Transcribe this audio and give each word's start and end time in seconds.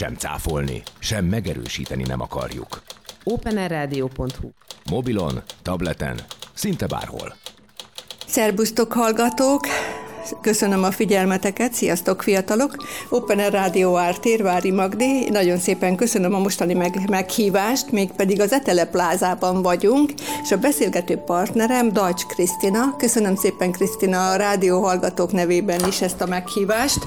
Sem 0.00 0.14
cáfolni, 0.14 0.82
sem 0.98 1.24
megerősíteni 1.24 2.02
nem 2.02 2.20
akarjuk. 2.20 2.82
openerradio.hu 3.24 4.50
Mobilon, 4.90 5.42
tableten, 5.62 6.20
szinte 6.54 6.86
bárhol. 6.86 7.34
Szerbusztok 8.26 8.92
hallgatók! 8.92 9.66
Köszönöm 10.40 10.84
a 10.84 10.90
figyelmeteket, 10.90 11.72
sziasztok 11.72 12.22
fiatalok! 12.22 12.76
Open 13.08 13.50
Rádió 13.50 13.96
Ártér, 13.96 14.42
Vári 14.42 14.70
Magdi, 14.70 15.28
nagyon 15.28 15.58
szépen 15.58 15.96
köszönöm 15.96 16.34
a 16.34 16.38
mostani 16.38 16.74
meg, 16.74 17.08
meghívást, 17.08 17.90
mégpedig 17.90 18.40
az 18.40 18.52
Etele 18.52 18.86
plázában 18.86 19.62
vagyunk, 19.62 20.12
és 20.42 20.52
a 20.52 20.58
beszélgető 20.58 21.16
partnerem 21.16 21.92
Dajcs 21.92 22.24
Krisztina. 22.24 22.96
Köszönöm 22.96 23.36
szépen 23.36 23.72
Krisztina 23.72 24.30
a 24.30 24.36
rádió 24.36 24.80
hallgatók 24.82 25.32
nevében 25.32 25.86
is 25.88 26.00
ezt 26.00 26.20
a 26.20 26.26
meghívást, 26.26 27.04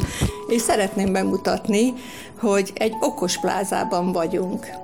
és 0.48 0.61
szeretném 0.61 1.11
bemutatni, 1.11 1.93
hogy 2.39 2.71
egy 2.75 2.93
okos 3.00 3.39
plázában 3.39 4.11
vagyunk. 4.11 4.82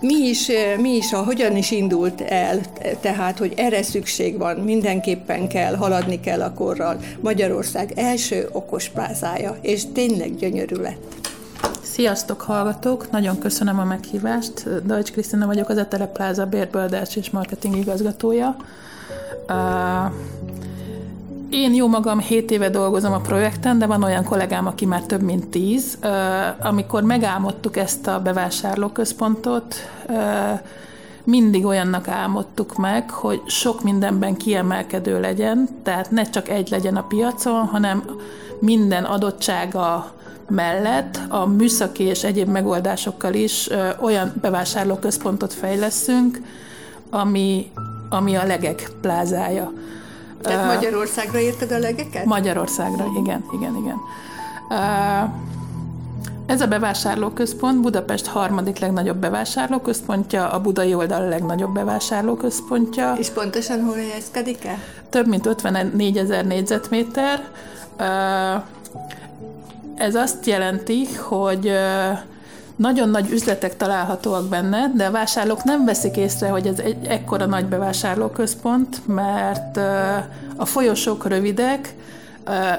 Mi 0.00 0.14
is, 0.14 0.50
mi 0.80 0.96
is, 0.96 1.12
a, 1.12 1.22
hogyan 1.22 1.56
is 1.56 1.70
indult 1.70 2.20
el, 2.20 2.60
tehát, 3.00 3.38
hogy 3.38 3.52
erre 3.56 3.82
szükség 3.82 4.38
van, 4.38 4.56
mindenképpen 4.56 5.48
kell, 5.48 5.74
haladni 5.74 6.20
kell 6.20 6.42
a 6.42 6.54
korral. 6.54 7.00
Magyarország 7.20 7.92
első 7.96 8.48
okos 8.52 8.88
plázája, 8.88 9.56
és 9.60 9.82
tényleg 9.92 10.36
gyönyörű 10.36 10.74
lett. 10.74 11.14
Sziasztok, 11.82 12.40
hallgatók! 12.40 13.10
Nagyon 13.10 13.38
köszönöm 13.38 13.78
a 13.78 13.84
meghívást. 13.84 14.84
Dajcs 14.86 15.12
Krisztina 15.12 15.46
vagyok, 15.46 15.68
az 15.68 15.78
Etele 15.78 16.06
Pláza 16.06 16.46
bérböldelés 16.46 17.16
és 17.16 17.30
marketing 17.30 17.76
igazgatója. 17.76 18.56
Uh, 19.48 20.12
én 21.50 21.74
jó 21.74 21.88
magam 21.88 22.18
7 22.18 22.50
éve 22.50 22.68
dolgozom 22.68 23.12
a 23.12 23.20
projekten, 23.20 23.78
de 23.78 23.86
van 23.86 24.02
olyan 24.02 24.24
kollégám, 24.24 24.66
aki 24.66 24.86
már 24.86 25.02
több 25.02 25.22
mint 25.22 25.46
10. 25.46 25.98
Amikor 26.60 27.02
megálmodtuk 27.02 27.76
ezt 27.76 28.06
a 28.06 28.20
bevásárlóközpontot, 28.20 29.74
mindig 31.24 31.64
olyannak 31.64 32.08
álmodtuk 32.08 32.76
meg, 32.76 33.10
hogy 33.10 33.42
sok 33.46 33.82
mindenben 33.82 34.36
kiemelkedő 34.36 35.20
legyen, 35.20 35.68
tehát 35.82 36.10
ne 36.10 36.22
csak 36.22 36.48
egy 36.48 36.70
legyen 36.70 36.96
a 36.96 37.02
piacon, 37.02 37.66
hanem 37.66 38.02
minden 38.60 39.04
adottsága 39.04 40.12
mellett 40.48 41.20
a 41.28 41.46
műszaki 41.46 42.02
és 42.02 42.24
egyéb 42.24 42.48
megoldásokkal 42.48 43.34
is 43.34 43.68
olyan 44.00 44.32
bevásárlóközpontot 44.40 45.52
fejleszünk, 45.52 46.40
ami, 47.10 47.70
ami 48.08 48.34
a 48.34 48.46
legek 48.46 48.90
plázája. 49.00 49.72
Tehát 50.42 50.74
Magyarországra 50.74 51.38
érted 51.38 51.72
a 51.72 51.78
legeket? 51.78 52.24
Magyarországra, 52.24 53.06
igen, 53.20 53.44
igen, 53.52 53.76
igen. 53.76 53.96
Ez 56.46 56.60
a 56.60 56.66
bevásárlóközpont 56.66 57.80
Budapest 57.80 58.26
harmadik 58.26 58.78
legnagyobb 58.78 59.16
bevásárlóközpontja, 59.16 60.50
a 60.50 60.60
budai 60.60 60.94
oldal 60.94 61.28
legnagyobb 61.28 61.74
bevásárlóközpontja. 61.74 63.14
És 63.18 63.28
pontosan 63.28 63.84
hol 63.84 63.94
helyezkedik 63.94 64.64
el? 64.64 64.78
Több 65.10 65.26
mint 65.26 65.46
54 65.46 66.16
ezer 66.16 66.46
négyzetméter. 66.46 67.44
Ez 69.94 70.14
azt 70.14 70.46
jelenti, 70.46 71.06
hogy 71.16 71.72
nagyon 72.78 73.08
nagy 73.08 73.30
üzletek 73.30 73.76
találhatóak 73.76 74.44
benne, 74.48 74.92
de 74.94 75.06
a 75.06 75.10
vásárlók 75.10 75.64
nem 75.64 75.84
veszik 75.84 76.16
észre, 76.16 76.48
hogy 76.48 76.66
ez 76.66 76.78
egy 76.78 77.06
ekkora 77.06 77.46
nagy 77.46 77.64
bevásárlóközpont, 77.66 79.06
mert 79.06 79.76
a 80.56 80.64
folyosók 80.64 81.26
rövidek, 81.26 81.94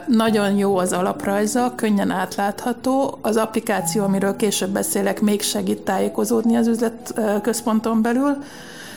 nagyon 0.07 0.55
jó 0.55 0.77
az 0.77 0.93
alaprajza, 0.93 1.73
könnyen 1.75 2.11
átlátható, 2.11 3.17
az 3.21 3.35
applikáció, 3.35 4.03
amiről 4.03 4.35
később 4.35 4.69
beszélek, 4.69 5.21
még 5.21 5.41
segít 5.41 5.81
tájékozódni 5.81 6.55
az 6.55 6.67
üzletközponton 6.67 8.01
belül, 8.01 8.43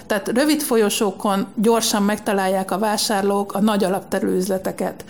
tehát 0.07 0.29
rövid 0.29 0.61
folyosókon 0.61 1.47
gyorsan 1.55 2.03
megtalálják 2.03 2.71
a 2.71 2.79
vásárlók 2.79 3.55
a 3.55 3.61
nagy 3.61 3.85
alapterű 3.85 4.37
üzleteket. 4.37 5.05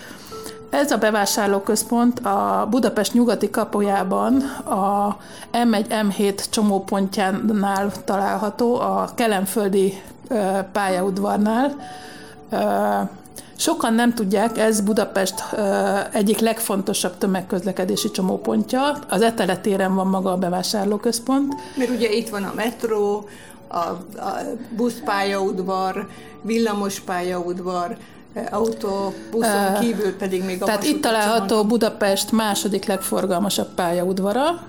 Ez 0.73 0.91
a 0.91 0.99
bevásárlóközpont 0.99 2.19
a 2.19 2.67
Budapest 2.71 3.13
nyugati 3.13 3.51
kapujában 3.51 4.41
a 4.65 5.17
M1-M7 5.53 6.51
csomópontjánál 6.51 7.93
található, 8.05 8.75
a 8.75 9.09
kelemföldi 9.15 10.03
pályaudvarnál. 10.73 11.77
Sokan 13.57 13.95
nem 13.95 14.15
tudják, 14.15 14.59
ez 14.59 14.81
Budapest 14.81 15.35
egyik 16.13 16.39
legfontosabb 16.39 17.19
tömegközlekedési 17.19 18.11
csomópontja. 18.11 18.99
Az 19.09 19.23
Etele 19.23 19.57
téren 19.57 19.95
van 19.95 20.07
maga 20.07 20.33
a 20.33 20.37
bevásárlóközpont. 20.37 21.55
Mert 21.77 21.91
ugye 21.91 22.11
itt 22.11 22.29
van 22.29 22.43
a 22.43 22.53
metró, 22.55 23.29
a, 23.69 23.77
a 23.77 23.99
buszpályaudvar, 24.77 26.09
villamospályaudvar, 26.43 27.97
autóbuszon 28.51 29.81
kívül 29.81 30.17
pedig 30.17 30.45
még 30.45 30.63
a 30.63 30.65
Tehát 30.65 30.85
itt 30.85 31.03
található 31.03 31.65
Budapest 31.65 32.33
második 32.33 32.85
legforgalmasabb 32.85 33.69
pályaudvara, 33.75 34.61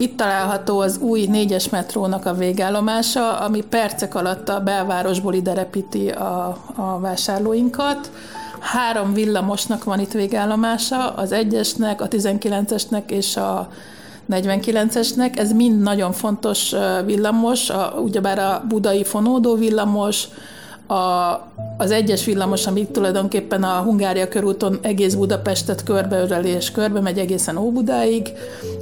itt 0.00 0.16
található 0.16 0.78
az 0.78 0.98
új 0.98 1.26
négyes 1.26 1.68
metrónak 1.68 2.26
a 2.26 2.34
végállomása, 2.34 3.38
ami 3.38 3.60
percek 3.60 4.14
alatt 4.14 4.48
a 4.48 4.60
belvárosból 4.60 5.34
ide 5.34 5.54
repíti 5.54 6.08
a, 6.08 6.58
a 6.74 6.98
vásárlóinkat. 7.00 8.10
Három 8.60 9.12
villamosnak 9.12 9.84
van 9.84 10.00
itt 10.00 10.12
végállomása, 10.12 11.10
az 11.10 11.32
egyesnek, 11.32 12.00
a 12.00 12.08
19-esnek 12.08 13.10
és 13.10 13.36
a 13.36 13.68
49-esnek. 14.30 15.38
Ez 15.38 15.52
mind 15.52 15.82
nagyon 15.82 16.12
fontos 16.12 16.74
villamos, 17.04 17.70
a, 17.70 17.94
ugyebár 18.02 18.38
a 18.38 18.64
budai 18.68 19.04
fonódó 19.04 19.54
villamos, 19.54 20.28
a, 20.90 21.40
az 21.76 21.90
egyes 21.90 22.24
villamos, 22.24 22.66
ami 22.66 22.86
tulajdonképpen 22.86 23.62
a 23.62 23.80
Hungária 23.80 24.28
körúton 24.28 24.78
egész 24.82 25.14
Budapestet 25.14 25.82
körbeöleli 25.82 26.48
és 26.48 26.70
körbe 26.70 27.00
megy 27.00 27.18
egészen 27.18 27.56
Óbudáig, 27.56 28.32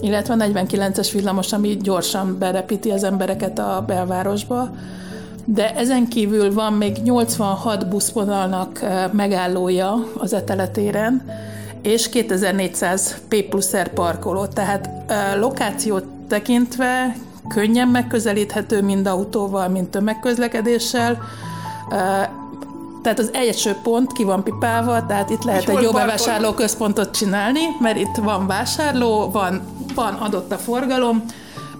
illetve 0.01 0.35
a 0.35 0.37
49-es 0.37 1.09
villamos, 1.13 1.53
ami 1.53 1.77
gyorsan 1.77 2.39
berepíti 2.39 2.91
az 2.91 3.05
embereket 3.05 3.59
a 3.59 3.85
belvárosba. 3.87 4.71
De 5.45 5.75
ezen 5.75 6.09
kívül 6.09 6.55
van 6.55 6.73
még 6.73 6.97
86 7.03 7.89
buszvonalnak 7.89 8.83
eh, 8.83 9.05
megállója 9.13 10.07
az 10.19 10.33
eteletéren, 10.33 11.25
és 11.83 12.09
2400 12.09 13.21
P 13.29 13.43
plusz 13.49 13.77
R 13.77 13.89
parkoló, 13.89 14.47
tehát 14.47 14.91
eh, 15.07 15.41
lokációt 15.41 16.05
tekintve 16.29 17.17
könnyen 17.49 17.89
megközelíthető 17.89 18.83
mind 18.83 19.07
autóval, 19.07 19.69
mind 19.69 19.89
tömegközlekedéssel, 19.89 21.19
tehát 23.03 23.19
az 23.19 23.31
első 23.33 23.77
pont 23.83 24.13
ki 24.13 24.25
van 24.25 24.43
pipálva, 24.43 25.07
tehát 25.07 25.31
itt 25.31 25.45
lehet 25.45 25.69
egy 25.69 25.83
jó 25.83 25.91
bevásárló 25.91 26.53
központot 26.53 27.11
csinálni, 27.11 27.61
mert 27.81 27.97
itt 27.97 28.17
van 28.17 28.47
vásárló, 28.47 29.31
van, 29.31 29.63
van 29.95 30.15
adott 30.15 30.53
a 30.53 30.57
forgalom, 30.57 31.25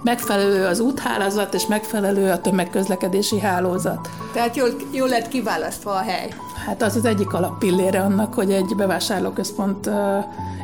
megfelelő 0.03 0.65
az 0.65 0.79
úthálózat, 0.79 1.53
és 1.53 1.65
megfelelő 1.65 2.31
a 2.31 2.41
tömegközlekedési 2.41 3.39
hálózat. 3.39 4.09
Tehát 4.33 4.55
jól, 4.55 4.69
jól 4.91 5.07
lett 5.07 5.27
kiválasztva 5.27 5.91
a 5.91 6.01
hely. 6.01 6.33
Hát 6.65 6.81
az 6.81 6.95
az 6.95 7.05
egyik 7.05 7.33
alappillére 7.33 8.01
annak, 8.01 8.33
hogy 8.33 8.51
egy 8.51 8.73
bevásárlóközpont 8.77 9.89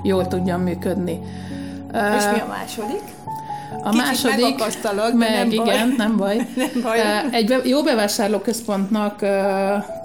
jól 0.03 0.28
tudjon 0.28 0.59
működni. 0.59 1.22
És 2.17 2.25
mi 2.34 2.39
a 2.39 2.47
második? 2.50 3.01
A 3.85 3.90
Kicsit 3.90 4.06
második, 4.06 4.56
meg 5.13 5.31
nem 5.31 5.51
igen, 5.51 5.66
baj. 5.66 5.96
nem 5.97 6.18
baj. 6.18 6.35
nem 6.56 6.81
baj. 6.81 7.00
Egy 7.31 7.62
jó 7.63 7.84
bevásárlóközpontnak 7.84 9.19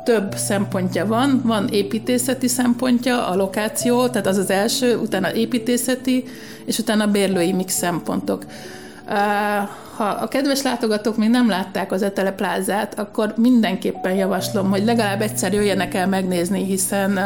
több 0.05 0.35
szempontja 0.37 1.07
van. 1.07 1.43
Van 1.45 1.69
építészeti 1.69 2.49
szempontja, 2.49 3.27
a 3.27 3.37
lokáció, 3.37 4.09
tehát 4.09 4.27
az 4.27 4.37
az 4.37 4.51
első, 4.51 4.97
utána 4.97 5.33
építészeti, 5.33 6.25
és 6.65 6.79
utána 6.79 7.07
bérlői 7.07 7.53
mix 7.53 7.75
szempontok. 7.75 8.45
Ha 9.97 10.05
a 10.05 10.29
kedves 10.29 10.63
látogatók 10.63 11.17
még 11.17 11.29
nem 11.29 11.49
látták 11.49 11.93
az 11.93 12.03
Etele 12.03 12.33
plázát, 12.33 12.99
akkor 12.99 13.35
mindenképpen 13.37 14.15
javaslom, 14.15 14.71
hogy 14.71 14.85
legalább 14.85 15.21
egyszer 15.21 15.53
jöjjenek 15.53 15.95
el 15.95 16.07
megnézni, 16.07 16.65
hiszen 16.65 17.19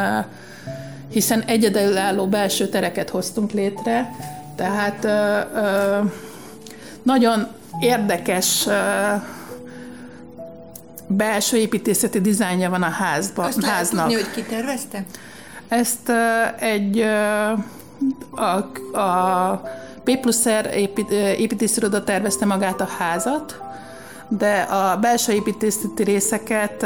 hiszen 1.11 1.41
egyedülálló 1.41 2.27
belső 2.27 2.67
tereket 2.67 3.09
hoztunk 3.09 3.51
létre, 3.51 4.11
tehát 4.55 5.07
nagyon 7.05 7.47
érdekes 7.79 8.67
belső 11.07 11.57
építészeti 11.57 12.21
dizájnja 12.21 12.69
van 12.69 12.83
a 12.83 12.89
házban. 12.89 13.45
Azt 13.45 13.63
háznak. 13.65 14.07
Tudni, 14.07 14.21
hogy 14.23 14.31
ki 14.33 14.41
tervezte? 14.41 15.03
Ezt 15.67 16.11
egy 16.59 16.99
a, 18.31 18.97
a 18.99 19.61
P 20.03 20.19
plusz 20.19 20.47
R 20.49 20.69
épít, 20.73 21.11
építésziroda 21.37 22.03
tervezte 22.03 22.45
magát 22.45 22.81
a 22.81 22.87
házat, 22.97 23.59
de 24.27 24.61
a 24.61 24.97
belső 24.97 25.33
építészeti 25.33 26.03
részeket 26.03 26.81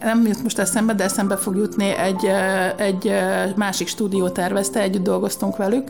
nem 0.00 0.26
jut 0.26 0.42
most 0.42 0.58
eszembe, 0.58 0.94
de 0.94 1.04
eszembe 1.04 1.36
fog 1.36 1.56
jutni, 1.56 1.88
egy, 1.88 2.30
egy 2.76 3.12
másik 3.56 3.88
stúdió 3.88 4.28
tervezte, 4.28 4.80
együtt 4.80 5.02
dolgoztunk 5.02 5.56
velük, 5.56 5.88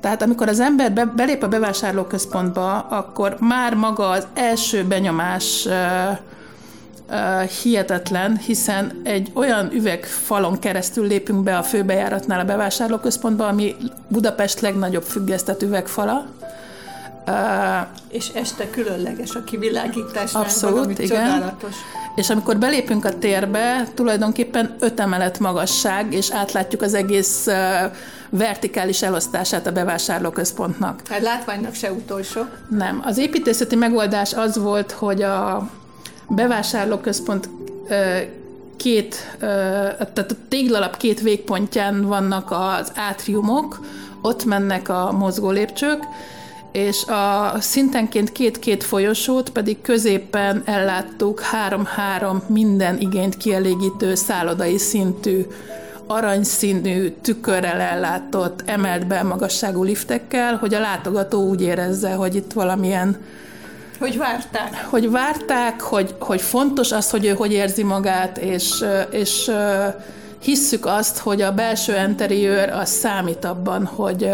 Tehát 0.00 0.22
amikor 0.22 0.48
az 0.48 0.60
ember 0.60 0.92
be, 0.92 1.04
belép 1.04 1.42
a 1.42 1.48
bevásárlóközpontba, 1.48 2.78
akkor 2.78 3.36
már 3.40 3.74
maga 3.74 4.08
az 4.08 4.26
első 4.34 4.84
benyomás 4.84 5.66
uh, 5.66 6.18
uh, 7.10 7.42
hihetetlen, 7.42 8.36
hiszen 8.36 9.00
egy 9.04 9.30
olyan 9.34 9.72
üvegfalon 9.72 10.58
keresztül 10.58 11.06
lépünk 11.06 11.42
be 11.42 11.56
a 11.56 11.62
főbejáratnál 11.62 12.40
a 12.40 12.44
bevásárlóközpontba, 12.44 13.46
ami 13.46 13.76
Budapest 14.08 14.60
legnagyobb 14.60 15.02
függesztett 15.02 15.62
üvegfala, 15.62 16.26
és 18.08 18.28
este 18.28 18.70
különleges 18.70 19.34
a 19.34 19.44
kivilágítás. 19.44 20.34
Abszolút, 20.34 20.98
igen. 20.98 21.24
Csodálatos. 21.24 21.74
És 22.14 22.30
amikor 22.30 22.58
belépünk 22.58 23.04
a 23.04 23.18
térbe, 23.18 23.88
tulajdonképpen 23.94 24.76
öt 24.78 25.00
emelet 25.00 25.38
magasság, 25.38 26.12
és 26.12 26.30
átlátjuk 26.30 26.82
az 26.82 26.94
egész 26.94 27.46
uh, 27.46 27.54
vertikális 28.30 29.02
elosztását 29.02 29.66
a 29.66 29.72
bevásárlóközpontnak. 29.72 31.00
Hát 31.08 31.20
látványnak 31.22 31.74
se 31.74 31.92
utolsó. 31.92 32.40
Nem. 32.68 33.02
Az 33.04 33.18
építészeti 33.18 33.76
megoldás 33.76 34.34
az 34.34 34.58
volt, 34.58 34.92
hogy 34.92 35.22
a 35.22 35.70
bevásárlóközpont 36.28 37.48
uh, 37.88 38.20
két, 38.76 39.36
tehát 39.38 40.30
a 40.30 40.34
téglalap 40.48 40.96
két 40.96 41.20
végpontján 41.20 42.06
vannak 42.06 42.50
az 42.50 42.92
átriumok, 42.94 43.80
ott 44.22 44.44
mennek 44.44 44.88
a 44.88 45.12
mozgó 45.12 45.50
lépcsők, 45.50 46.02
és 46.72 47.04
a 47.04 47.54
szintenként 47.60 48.32
két-két 48.32 48.84
folyosót 48.84 49.50
pedig 49.50 49.80
középen 49.80 50.62
elláttuk 50.64 51.40
három-három 51.40 52.42
minden 52.46 52.98
igényt 52.98 53.36
kielégítő 53.36 54.14
szállodai 54.14 54.78
szintű 54.78 55.46
aranyszínű, 56.06 57.10
tükörrel 57.22 57.80
ellátott, 57.80 58.62
emelt 58.66 59.06
belmagasságú 59.06 59.82
liftekkel, 59.82 60.56
hogy 60.56 60.74
a 60.74 60.80
látogató 60.80 61.48
úgy 61.48 61.62
érezze, 61.62 62.12
hogy 62.12 62.34
itt 62.34 62.52
valamilyen 62.52 63.16
hogy 63.98 64.18
várták. 64.18 64.84
Hogy 64.84 65.10
várták, 65.10 65.80
hogy, 65.80 66.14
hogy 66.18 66.40
fontos 66.40 66.92
az, 66.92 67.10
hogy 67.10 67.26
ő 67.26 67.30
hogy 67.30 67.52
érzi 67.52 67.82
magát, 67.82 68.38
és, 68.38 68.84
és 69.10 69.50
hisszük 70.42 70.86
azt, 70.86 71.18
hogy 71.18 71.42
a 71.42 71.52
belső 71.52 71.94
interiőr 72.08 72.68
az 72.70 72.88
számít 72.88 73.44
abban, 73.44 73.84
hogy, 73.84 74.30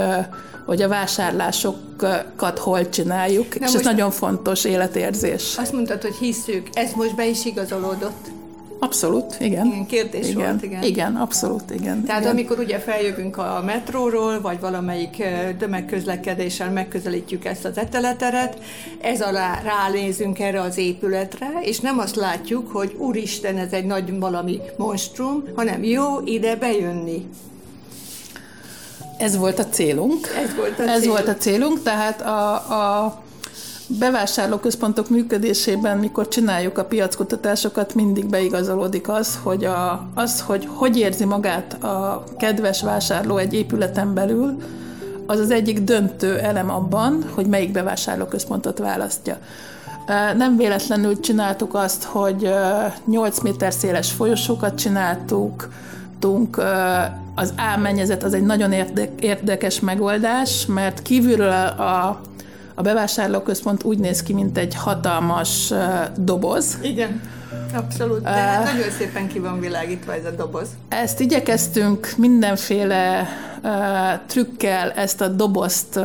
hogy 0.65 0.83
a 0.83 0.89
vásárlásokat 0.89 2.59
hol 2.59 2.89
csináljuk, 2.89 3.59
Na 3.59 3.67
és 3.67 3.75
ez 3.75 3.85
nagyon 3.85 4.11
fontos 4.11 4.65
életérzés. 4.65 5.57
Azt 5.59 5.73
mondtad, 5.73 6.03
hogy 6.03 6.15
hiszük, 6.15 6.69
ez 6.73 6.93
most 6.93 7.15
be 7.15 7.27
is 7.27 7.45
igazolódott. 7.45 8.33
Abszolút, 8.79 9.37
igen. 9.41 9.67
Igen, 9.67 9.87
kérdés 9.87 10.29
igen. 10.29 10.47
volt, 10.47 10.63
igen. 10.63 10.83
Igen, 10.83 11.17
abszolút, 11.17 11.71
igen. 11.71 12.05
Tehát 12.05 12.21
igen. 12.21 12.33
amikor 12.33 12.59
ugye 12.59 12.79
feljövünk 12.79 13.37
a 13.37 13.63
metróról, 13.65 14.41
vagy 14.41 14.61
valamelyik 14.61 15.23
tömegközlekedéssel 15.59 16.71
megközelítjük 16.71 17.45
ezt 17.45 17.65
az 17.65 17.79
eteleteret, 17.79 18.59
ez 19.01 19.21
alá 19.21 19.61
ránézünk 19.63 20.41
erre 20.41 20.61
az 20.61 20.79
épületre, 20.79 21.49
és 21.61 21.81
nem 21.81 21.99
azt 21.99 22.17
látjuk, 22.17 22.71
hogy 22.71 22.95
úristen, 22.99 23.59
ez 23.59 23.73
egy 23.73 23.87
nagy 23.87 24.19
valami 24.19 24.61
monstrum, 24.77 25.45
hanem 25.55 25.85
jó 25.85 26.21
ide 26.25 26.57
bejönni. 26.57 27.27
Ez 29.25 29.37
volt 29.37 29.59
a 29.59 29.67
célunk. 29.67 30.27
Ez 30.45 30.55
volt 30.55 30.79
a, 30.79 30.83
Ez 30.83 31.01
célunk. 31.01 31.19
volt 31.19 31.37
a 31.37 31.41
célunk, 31.41 31.83
tehát 31.83 32.21
a, 32.23 32.53
a 32.55 33.23
bevásárlóközpontok 33.87 35.09
működésében, 35.09 35.99
mikor 35.99 36.29
csináljuk 36.29 36.79
a 36.79 36.85
piackutatásokat, 36.85 37.95
mindig 37.95 38.27
beigazolódik 38.27 39.09
az, 39.09 39.39
hogy 39.43 39.65
a, 39.65 40.09
az, 40.15 40.41
hogy 40.41 40.69
hogy 40.73 40.97
érzi 40.99 41.25
magát 41.25 41.83
a 41.83 42.25
kedves 42.39 42.83
vásárló 42.83 43.37
egy 43.37 43.55
épületen 43.55 44.15
belül, 44.15 44.57
az 45.27 45.39
az 45.39 45.51
egyik 45.51 45.81
döntő 45.81 46.39
elem 46.39 46.71
abban, 46.71 47.25
hogy 47.35 47.47
melyik 47.47 47.73
bevásárlóközpontot 47.73 48.79
választja. 48.79 49.39
Nem 50.37 50.57
véletlenül 50.57 51.21
csináltuk 51.21 51.75
azt, 51.75 52.03
hogy 52.03 52.51
8 53.07 53.41
méter 53.41 53.73
széles 53.73 54.11
folyosókat 54.11 54.75
csináltuk, 54.79 55.69
az 57.35 57.53
álmennyezet 57.57 58.23
az 58.23 58.35
egy 58.35 58.43
nagyon 58.43 58.73
érdekes 59.21 59.81
megoldás, 59.81 60.67
mert 60.67 61.03
kívülről 61.03 61.67
a 61.67 62.21
a 62.75 62.83
bevásárlóközpont 62.83 63.85
úgy 63.85 63.99
néz 63.99 64.23
ki, 64.23 64.33
mint 64.33 64.59
egy 64.59 64.75
hatalmas 64.75 65.73
doboz. 66.17 66.79
Igen. 66.83 67.21
Abszolút, 67.75 68.23
de 68.23 68.59
uh, 68.59 68.65
nagyon 68.65 68.91
szépen 68.99 69.29
ki 69.29 69.39
van 69.39 69.61
világítva 69.61 70.15
ez 70.15 70.25
a 70.25 70.31
doboz. 70.31 70.69
Ezt 70.89 71.21
igyekeztünk 71.21 72.09
mindenféle 72.17 73.29
uh, 73.63 73.71
trükkel 74.27 74.91
ezt 74.91 75.21
a 75.21 75.29
dobozt 75.29 75.97
uh, 75.97 76.05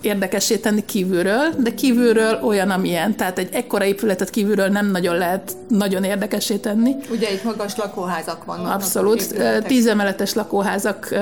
érdekessé 0.00 0.56
tenni 0.56 0.84
kívülről, 0.84 1.48
de 1.58 1.74
kívülről 1.74 2.40
olyan, 2.42 2.70
amilyen. 2.70 3.16
Tehát 3.16 3.38
egy 3.38 3.48
ekkora 3.52 3.84
épületet 3.84 4.30
kívülről 4.30 4.68
nem 4.68 4.90
nagyon 4.90 5.16
lehet 5.16 5.56
nagyon 5.68 6.04
érdekessé 6.04 6.56
tenni. 6.56 6.94
Ugye 7.10 7.32
itt 7.32 7.44
magas 7.44 7.76
lakóházak 7.76 8.44
vannak. 8.44 8.72
Abszolút. 8.72 9.34
Tízemeletes 9.66 10.34
lakóházak 10.34 11.14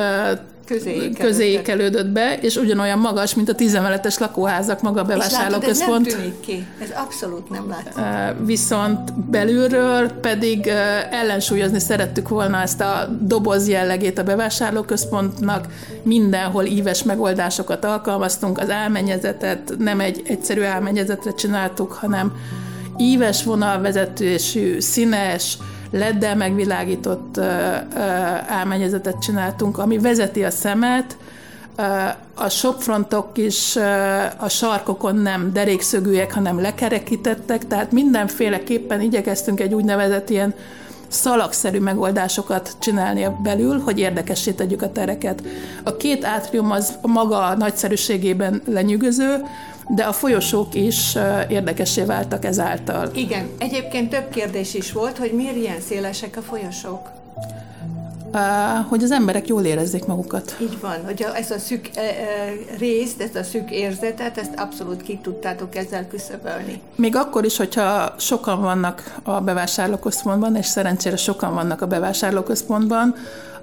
közé 1.19 1.51
ékelődött 1.51 2.07
be, 2.07 2.39
és 2.41 2.57
ugyanolyan 2.57 2.99
magas, 2.99 3.35
mint 3.35 3.49
a 3.49 3.55
tízemeletes 3.55 4.19
lakóházak 4.19 4.83
maga 4.83 5.01
a 5.01 5.05
bevásárlóközpont. 5.05 6.07
Ez 6.07 6.13
nem 6.13 6.23
tűnik 6.23 6.41
ki. 6.41 6.67
Ez 6.83 6.89
abszolút 7.05 7.51
nem 7.51 7.69
látszik. 7.69 8.47
Viszont 8.47 9.13
belülről 9.31 10.09
pedig 10.09 10.67
ellensúlyozni 11.11 11.79
szerettük 11.79 12.29
volna 12.29 12.61
ezt 12.61 12.81
a 12.81 13.09
doboz 13.21 13.69
jellegét 13.69 14.19
a 14.19 14.23
bevásárlóközpontnak. 14.23 15.67
Mindenhol 16.03 16.65
íves 16.65 17.03
megoldásokat 17.03 17.85
alkalmaztunk, 17.85 18.59
az 18.59 18.71
álmennyezetet 18.71 19.75
nem 19.79 20.01
egy 20.01 20.23
egyszerű 20.27 20.63
álmennyezetre 20.63 21.35
csináltuk, 21.35 21.93
hanem 21.93 22.33
íves 22.99 23.45
vonalvezetésű, 23.45 24.81
színes, 24.81 25.59
leddel 25.91 26.37
megvilágított 26.37 27.39
álmennyezetet 28.49 29.19
csináltunk, 29.19 29.79
ami 29.79 29.99
vezeti 29.99 30.45
a 30.45 30.51
szemet, 30.51 31.17
a 32.35 32.49
shopfrontok 32.49 33.39
is 33.39 33.77
a 34.37 34.49
sarkokon 34.49 35.17
nem 35.17 35.53
derékszögűek, 35.53 36.33
hanem 36.33 36.61
lekerekítettek, 36.61 37.67
tehát 37.67 37.93
mindenféleképpen 37.93 39.01
igyekeztünk 39.01 39.61
egy 39.61 39.75
úgynevezett 39.75 40.31
ilyen 40.31 40.55
szalagszerű 41.09 41.79
megoldásokat 41.79 42.77
csinálni 42.79 43.25
a 43.25 43.39
belül, 43.43 43.81
hogy 43.81 43.99
érdekessé 43.99 44.51
tegyük 44.51 44.83
a 44.83 44.93
tereket. 44.93 45.43
A 45.83 45.97
két 45.97 46.25
átrium 46.25 46.71
az 46.71 46.99
maga 47.03 47.55
nagyszerűségében 47.55 48.63
lenyűgöző, 48.67 49.45
de 49.89 50.03
a 50.03 50.13
folyosók 50.13 50.75
is 50.75 51.17
érdekessé 51.49 52.03
váltak 52.03 52.45
ezáltal. 52.45 53.11
Igen, 53.15 53.49
egyébként 53.59 54.11
több 54.11 54.29
kérdés 54.29 54.75
is 54.75 54.93
volt, 54.93 55.19
hogy 55.19 55.33
miért 55.33 55.57
ilyen 55.57 55.81
szélesek 55.81 56.37
a 56.37 56.43
folyosók? 56.43 57.11
Hogy 58.89 59.03
az 59.03 59.11
emberek 59.11 59.49
jól 59.49 59.65
érezzék 59.65 60.07
magukat. 60.07 60.57
Így 60.61 60.81
van, 60.81 61.05
hogy 61.05 61.27
ezt 61.35 61.51
a 61.51 61.59
szűk 61.59 61.91
részt, 62.79 63.21
ezt 63.21 63.37
a 63.37 63.43
szűk 63.43 63.71
érzetet, 63.71 64.39
ezt 64.39 64.53
abszolút 64.57 65.03
ki 65.03 65.19
tudtátok 65.23 65.77
ezzel 65.77 66.07
küszöbölni. 66.07 66.81
Még 66.95 67.17
akkor 67.17 67.45
is, 67.45 67.57
hogyha 67.57 68.15
sokan 68.19 68.61
vannak 68.61 69.15
a 69.23 69.41
bevásárlóközpontban, 69.41 70.57
és 70.57 70.67
szerencsére 70.67 71.17
sokan 71.17 71.55
vannak 71.55 71.81
a 71.81 71.87
bevásárlóközpontban, 71.87 73.15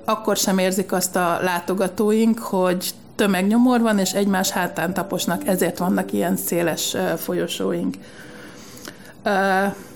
akkor 0.05 0.37
sem 0.37 0.57
érzik 0.57 0.91
azt 0.91 1.15
a 1.15 1.39
látogatóink, 1.41 2.39
hogy 2.39 2.89
tömegnyomor 3.15 3.81
van, 3.81 3.99
és 3.99 4.11
egymás 4.11 4.49
hátán 4.49 4.93
taposnak, 4.93 5.47
ezért 5.47 5.77
vannak 5.77 6.13
ilyen 6.13 6.37
széles 6.37 6.95
folyosóink. 7.17 7.95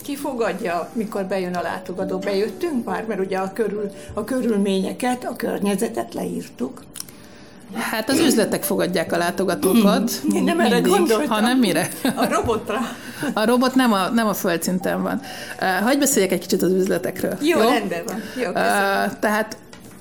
Ki 0.05 0.15
fogadja, 0.15 0.89
mikor 0.93 1.24
bejön 1.24 1.53
a 1.53 1.62
látogató? 1.62 2.17
Bejöttünk 2.17 2.85
már, 2.85 3.05
mert 3.05 3.19
ugye 3.19 3.38
a, 3.38 3.51
körül, 3.53 3.91
a 4.13 4.24
körülményeket, 4.24 5.25
a 5.25 5.35
környezetet 5.35 6.13
leírtuk. 6.13 6.81
Hát 7.74 8.09
az 8.09 8.19
üzletek 8.19 8.63
fogadják 8.63 9.12
a 9.12 9.17
látogatókat. 9.17 10.12
Én 10.35 10.43
nem 10.43 10.59
erre 10.59 10.79
gondoltam. 10.79 11.27
Ha 11.27 11.39
nem 11.39 11.59
mire? 11.59 11.89
A 12.15 12.27
robotra. 12.29 12.79
A 13.33 13.45
robot 13.45 13.75
nem 13.75 13.93
a, 13.93 14.09
nem 14.09 14.27
a 14.27 14.33
földszinten 14.33 15.03
van. 15.03 15.21
Hagyj 15.83 16.00
beszéljek 16.00 16.31
egy 16.31 16.39
kicsit 16.39 16.62
az 16.62 16.71
üzletekről. 16.71 17.38
Jó, 17.41 17.62
jó? 17.62 17.69
rendben 17.69 18.03
van. 18.05 18.21
Jó, 18.43 18.50
uh, 18.50 18.55
tehát 19.19 19.57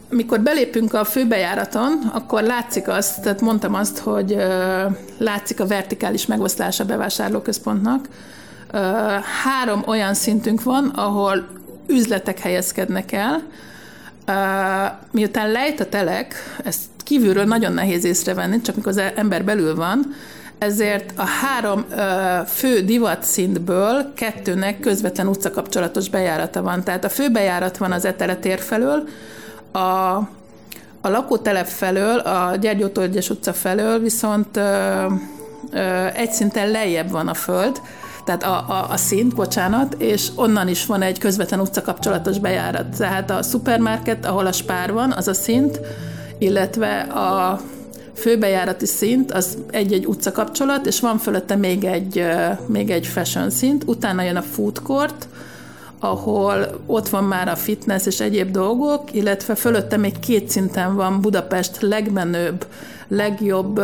mikor 0.08 0.40
belépünk 0.40 0.94
a 0.94 1.04
főbejáraton, 1.04 2.10
akkor 2.12 2.42
látszik 2.42 2.88
azt, 2.88 3.22
tehát 3.22 3.40
mondtam 3.40 3.74
azt, 3.74 3.98
hogy 3.98 4.36
látszik 5.18 5.60
a 5.60 5.66
vertikális 5.66 6.26
megoszlás 6.26 6.80
a 6.80 6.84
bevásárlóközpontnak. 6.84 8.08
Három 9.44 9.82
olyan 9.86 10.14
szintünk 10.14 10.62
van, 10.62 10.88
ahol 10.94 11.46
üzletek 11.86 12.38
helyezkednek 12.38 13.12
el. 13.12 13.42
Miután 15.10 15.50
lejt 15.50 15.80
a 15.80 15.88
telek, 15.88 16.34
ezt 16.64 16.80
kívülről 17.04 17.44
nagyon 17.44 17.72
nehéz 17.72 18.04
észrevenni, 18.04 18.60
csak 18.60 18.76
mikor 18.76 18.92
az 18.92 19.02
ember 19.14 19.44
belül 19.44 19.74
van, 19.74 20.14
ezért 20.58 21.12
a 21.16 21.24
három 21.24 21.84
ö, 21.90 22.02
fő 22.46 22.80
divatszintből 22.80 24.12
kettőnek 24.14 24.80
közvetlen 24.80 25.26
utcakapcsolatos 25.26 26.08
bejárata 26.08 26.62
van. 26.62 26.82
Tehát 26.84 27.04
a 27.04 27.08
fő 27.08 27.30
bejárat 27.30 27.76
van 27.76 27.92
az 27.92 28.04
Etele 28.04 28.36
tér 28.36 28.58
felől, 28.58 29.08
a, 29.72 29.78
A 31.00 31.08
lakótelep 31.08 31.66
felől, 31.66 32.18
a 32.18 32.56
Gyergyó 32.56 32.86
utca 33.30 33.52
felől 33.52 33.98
viszont 33.98 34.56
ö, 34.56 35.06
ö, 35.70 36.06
egy 36.14 36.32
szinten 36.32 36.70
lejjebb 36.70 37.10
van 37.10 37.28
a 37.28 37.34
föld, 37.34 37.80
tehát 38.24 38.42
a, 38.42 38.64
a, 38.68 38.86
a 38.90 38.96
szint, 38.96 39.34
bocsánat, 39.34 39.94
és 39.98 40.28
onnan 40.34 40.68
is 40.68 40.86
van 40.86 41.02
egy 41.02 41.18
közvetlen 41.18 41.60
utcakapcsolatos 41.60 42.38
bejárat. 42.38 42.96
Tehát 42.96 43.30
a 43.30 43.42
szupermarket, 43.42 44.26
ahol 44.26 44.46
a 44.46 44.52
spár 44.52 44.92
van, 44.92 45.12
az 45.12 45.28
a 45.28 45.34
szint, 45.34 45.80
illetve 46.38 47.00
a 47.00 47.60
főbejárati 48.14 48.86
szint, 48.86 49.32
az 49.32 49.58
egy-egy 49.70 50.06
utcakapcsolat, 50.06 50.86
és 50.86 51.00
van 51.00 51.18
fölötte 51.18 51.56
még 51.56 51.84
egy, 51.84 52.24
még 52.66 52.90
egy 52.90 53.06
fashion 53.06 53.50
szint, 53.50 53.82
utána 53.86 54.22
jön 54.22 54.36
a 54.36 54.42
food 54.42 54.82
court, 54.82 55.28
ahol 55.98 56.80
ott 56.86 57.08
van 57.08 57.24
már 57.24 57.48
a 57.48 57.56
fitness 57.56 58.06
és 58.06 58.20
egyéb 58.20 58.50
dolgok, 58.50 59.14
illetve 59.14 59.54
fölötte 59.54 59.96
még 59.96 60.18
két 60.18 60.48
szinten 60.48 60.94
van 60.94 61.20
Budapest 61.20 61.80
legmenőbb, 61.80 62.66
legjobb 63.08 63.80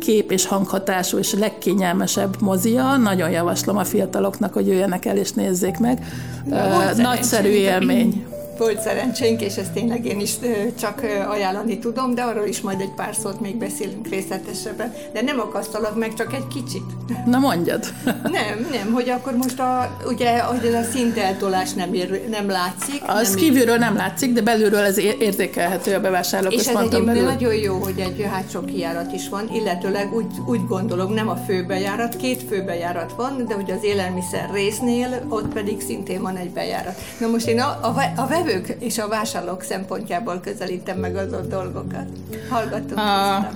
kép- 0.00 0.32
és 0.32 0.46
hanghatású 0.46 1.18
és 1.18 1.34
legkényelmesebb 1.34 2.40
mozia. 2.40 2.96
Nagyon 2.96 3.30
javaslom 3.30 3.76
a 3.76 3.84
fiataloknak, 3.84 4.52
hogy 4.52 4.66
jöjjenek 4.66 5.04
el 5.04 5.16
és 5.16 5.32
nézzék 5.32 5.78
meg. 5.78 6.06
Na, 6.44 6.92
Nagyszerű 6.96 7.48
élmény 7.48 8.26
volt 8.58 8.80
szerencsénk, 8.80 9.40
és 9.40 9.56
ezt 9.56 9.72
tényleg 9.72 10.06
én 10.06 10.20
is 10.20 10.34
csak 10.80 11.02
ajánlani 11.28 11.78
tudom, 11.78 12.14
de 12.14 12.22
arról 12.22 12.46
is 12.46 12.60
majd 12.60 12.80
egy 12.80 12.94
pár 12.96 13.14
szót 13.22 13.40
még 13.40 13.56
beszélünk 13.56 14.08
részletesebben. 14.08 14.94
De 15.12 15.22
nem 15.22 15.40
akasztalak 15.40 15.98
meg, 15.98 16.14
csak 16.14 16.34
egy 16.34 16.46
kicsit. 16.54 16.82
Na 17.26 17.38
mondjad. 17.38 17.84
nem, 18.38 18.66
nem, 18.70 18.92
hogy 18.92 19.08
akkor 19.08 19.36
most 19.36 19.60
a, 19.60 19.96
ugye, 20.06 20.38
hogy 20.38 20.74
a 20.74 20.82
szinteltolás 20.82 21.72
nem, 21.72 21.94
ér, 21.94 22.28
nem 22.30 22.48
látszik. 22.48 23.02
Az 23.06 23.28
nem 23.28 23.38
kívülről 23.38 23.74
így. 23.74 23.80
nem 23.80 23.96
látszik, 23.96 24.32
de 24.32 24.40
belülről 24.40 24.84
ez 24.84 24.98
érzékelhető 24.98 25.94
a 25.94 26.00
bevásárlók 26.00 26.52
És 26.52 26.66
ez 26.66 26.76
egyébként 26.76 27.04
belül. 27.04 27.22
nagyon 27.22 27.54
jó, 27.54 27.76
hogy 27.76 27.98
egy 27.98 28.26
hátsó 28.30 28.60
kijárat 28.60 29.12
is 29.12 29.28
van, 29.28 29.48
illetőleg 29.52 30.14
úgy, 30.14 30.26
úgy 30.46 30.66
gondolom, 30.66 31.12
nem 31.12 31.28
a 31.28 31.36
főbejárat, 31.36 32.16
két 32.16 32.42
főbejárat 32.48 33.12
van, 33.16 33.44
de 33.48 33.54
ugye 33.54 33.74
az 33.74 33.84
élelmiszer 33.84 34.50
résznél 34.52 35.26
ott 35.28 35.52
pedig 35.52 35.80
szintén 35.80 36.22
van 36.22 36.36
egy 36.36 36.50
bejárat. 36.50 37.00
Na 37.20 37.26
most 37.26 37.46
én 37.46 37.60
a, 37.60 37.78
a, 37.82 37.94
a 38.16 38.26
vevők 38.48 38.76
és 38.78 38.98
a 38.98 39.08
vásárlók 39.08 39.62
szempontjából 39.62 40.40
közelítem 40.40 40.98
meg 40.98 41.16
az 41.16 41.32
ott 41.32 41.48
dolgokat. 41.48 42.06
Hallgatom. 42.50 42.98
A, 42.98 43.50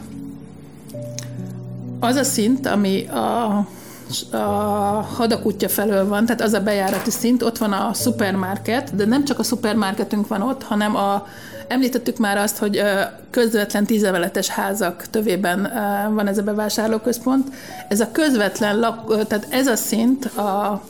az 2.00 2.16
a 2.16 2.24
szint, 2.24 2.66
ami 2.66 3.06
a 3.06 3.66
a 4.30 4.36
hadakutya 5.16 5.68
felől 5.68 6.08
van, 6.08 6.26
tehát 6.26 6.40
az 6.40 6.52
a 6.52 6.60
bejárati 6.60 7.10
szint, 7.10 7.42
ott 7.42 7.58
van 7.58 7.72
a 7.72 7.92
szupermarket, 7.94 8.94
de 8.94 9.04
nem 9.04 9.24
csak 9.24 9.38
a 9.38 9.42
szupermarketünk 9.42 10.28
van 10.28 10.42
ott, 10.42 10.62
hanem 10.62 10.96
a, 10.96 11.26
említettük 11.68 12.16
már 12.16 12.36
azt, 12.36 12.58
hogy 12.58 12.82
közvetlen 13.30 13.84
tízemeletes 13.84 14.48
házak 14.48 15.06
tövében 15.10 15.72
van 16.14 16.26
ez 16.26 16.38
a 16.38 16.42
bevásárlóközpont. 16.42 17.48
Ez 17.88 18.00
a 18.00 18.12
közvetlen, 18.12 18.78
lak, 18.78 19.26
tehát 19.26 19.46
ez 19.50 19.66
a 19.66 19.76
szint, 19.76 20.24
a, 20.24 20.82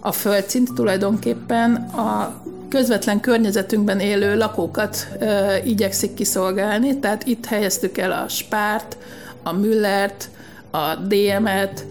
a 0.00 0.12
földszint 0.12 0.74
tulajdonképpen 0.74 1.74
a 1.74 2.34
közvetlen 2.70 3.20
környezetünkben 3.20 4.00
élő 4.00 4.36
lakókat 4.36 5.06
ö, 5.20 5.54
igyekszik 5.64 6.14
kiszolgálni, 6.14 6.98
tehát 6.98 7.26
itt 7.26 7.46
helyeztük 7.46 7.98
el 7.98 8.12
a 8.12 8.28
Spárt, 8.28 8.96
a 9.42 9.52
Müllert, 9.52 10.28
a 10.70 10.94
DM-et, 10.94 11.84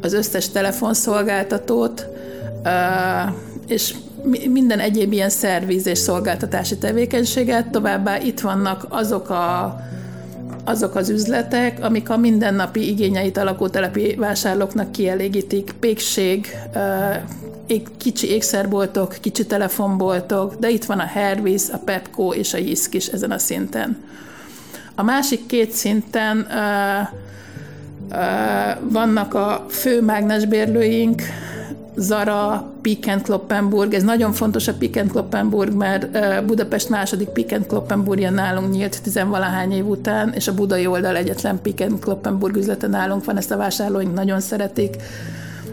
az 0.00 0.12
összes 0.12 0.48
telefonszolgáltatót, 0.48 2.06
ö, 2.64 2.68
és 3.66 3.94
minden 4.50 4.78
egyéb 4.78 5.12
ilyen 5.12 5.30
szerviz 5.30 5.86
és 5.86 5.98
szolgáltatási 5.98 6.78
tevékenységet, 6.78 7.70
továbbá 7.70 8.18
itt 8.18 8.40
vannak 8.40 8.86
azok 8.88 9.30
a 9.30 9.80
azok 10.64 10.94
az 10.94 11.08
üzletek, 11.08 11.84
amik 11.84 12.10
a 12.10 12.16
mindennapi 12.16 12.88
igényeit 12.88 13.36
a 13.36 13.44
lakótelepi 13.44 14.14
vásárlóknak 14.14 14.92
kielégítik. 14.92 15.74
Pékség, 15.80 16.56
kicsi 17.98 18.30
ékszerboltok, 18.30 19.16
kicsi 19.20 19.46
telefonboltok, 19.46 20.54
de 20.54 20.70
itt 20.70 20.84
van 20.84 20.98
a 20.98 21.06
Hervis, 21.06 21.62
a 21.72 21.78
Pepco 21.78 22.32
és 22.32 22.54
a 22.54 22.58
Jisk 22.58 22.94
is 22.94 23.06
ezen 23.06 23.30
a 23.30 23.38
szinten. 23.38 23.96
A 24.94 25.02
másik 25.02 25.46
két 25.46 25.72
szinten 25.72 26.46
vannak 28.80 29.34
a 29.34 29.66
fő 29.68 30.02
mágnesbérlőink, 30.02 31.22
Zara, 31.96 32.72
Pick 32.82 33.22
Kloppenburg, 33.22 33.94
ez 33.94 34.02
nagyon 34.02 34.32
fontos 34.32 34.68
a 34.68 34.74
Pick 34.74 35.08
Kloppenburg, 35.08 35.72
mert 35.72 36.06
Budapest 36.44 36.88
második 36.88 37.28
Pick 37.28 37.66
Kloppenburgja 37.66 38.30
nálunk 38.30 38.72
nyílt 38.72 39.02
tizenvalahány 39.02 39.72
év 39.72 39.86
után, 39.86 40.32
és 40.32 40.48
a 40.48 40.54
budai 40.54 40.86
oldal 40.86 41.16
egyetlen 41.16 41.62
Pick 41.62 42.00
Kloppenburg 42.00 42.56
üzlete 42.56 42.86
nálunk 42.86 43.24
van, 43.24 43.36
ezt 43.36 43.50
a 43.50 43.56
vásárlóink 43.56 44.14
nagyon 44.14 44.40
szeretik. 44.40 44.96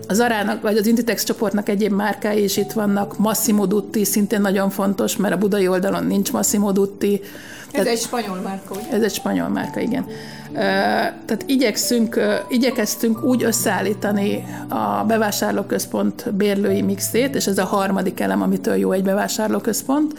Az 0.08 0.20
Arának, 0.20 0.62
vagy 0.62 0.78
az 0.78 0.88
Inditex 0.88 1.24
csoportnak 1.24 1.70
egyéb 1.70 1.92
márkái 1.92 2.44
is 2.44 2.58
itt 2.58 2.72
vannak, 2.72 3.18
Massimo 3.18 3.66
Dutti 3.66 4.06
szintén 4.06 4.42
nagyon 4.42 4.70
fontos, 4.70 5.18
mert 5.18 5.34
a 5.34 5.38
budai 5.38 5.68
oldalon 5.68 6.06
nincs 6.06 6.32
Massimo 6.32 6.72
Dutti. 6.72 7.22
Ez 7.24 7.72
Tehát, 7.72 7.88
egy 7.88 8.00
spanyol 8.00 8.42
márka, 8.44 8.74
ugye? 8.74 8.92
Ez 8.92 9.02
egy 9.02 9.14
spanyol 9.14 9.48
márka, 9.48 9.80
igen. 9.80 10.06
Tehát 10.54 11.44
igyekszünk, 11.46 12.20
igyekeztünk 12.50 13.24
úgy 13.24 13.44
összeállítani 13.44 14.46
a 14.68 15.04
bevásárlóközpont 15.04 16.34
bérlői 16.34 16.82
mixét, 16.82 17.36
és 17.36 17.48
ez 17.48 17.58
a 17.58 17.66
harmadik 17.66 18.20
elem, 18.20 18.42
amitől 18.42 18.76
jó 18.76 18.92
egy 18.92 19.04
bevásárlóközpont, 19.04 20.14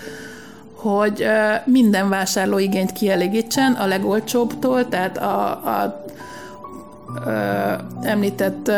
hogy 0.75 1.27
minden 1.65 2.09
vásárló 2.09 2.59
igényt 2.59 2.93
kielégítsen 2.93 3.73
a 3.73 3.87
legolcsóbbtól, 3.87 4.89
tehát 4.89 5.19
a, 5.19 5.49
a, 5.51 5.83
a 5.83 6.07
említett 8.03 8.71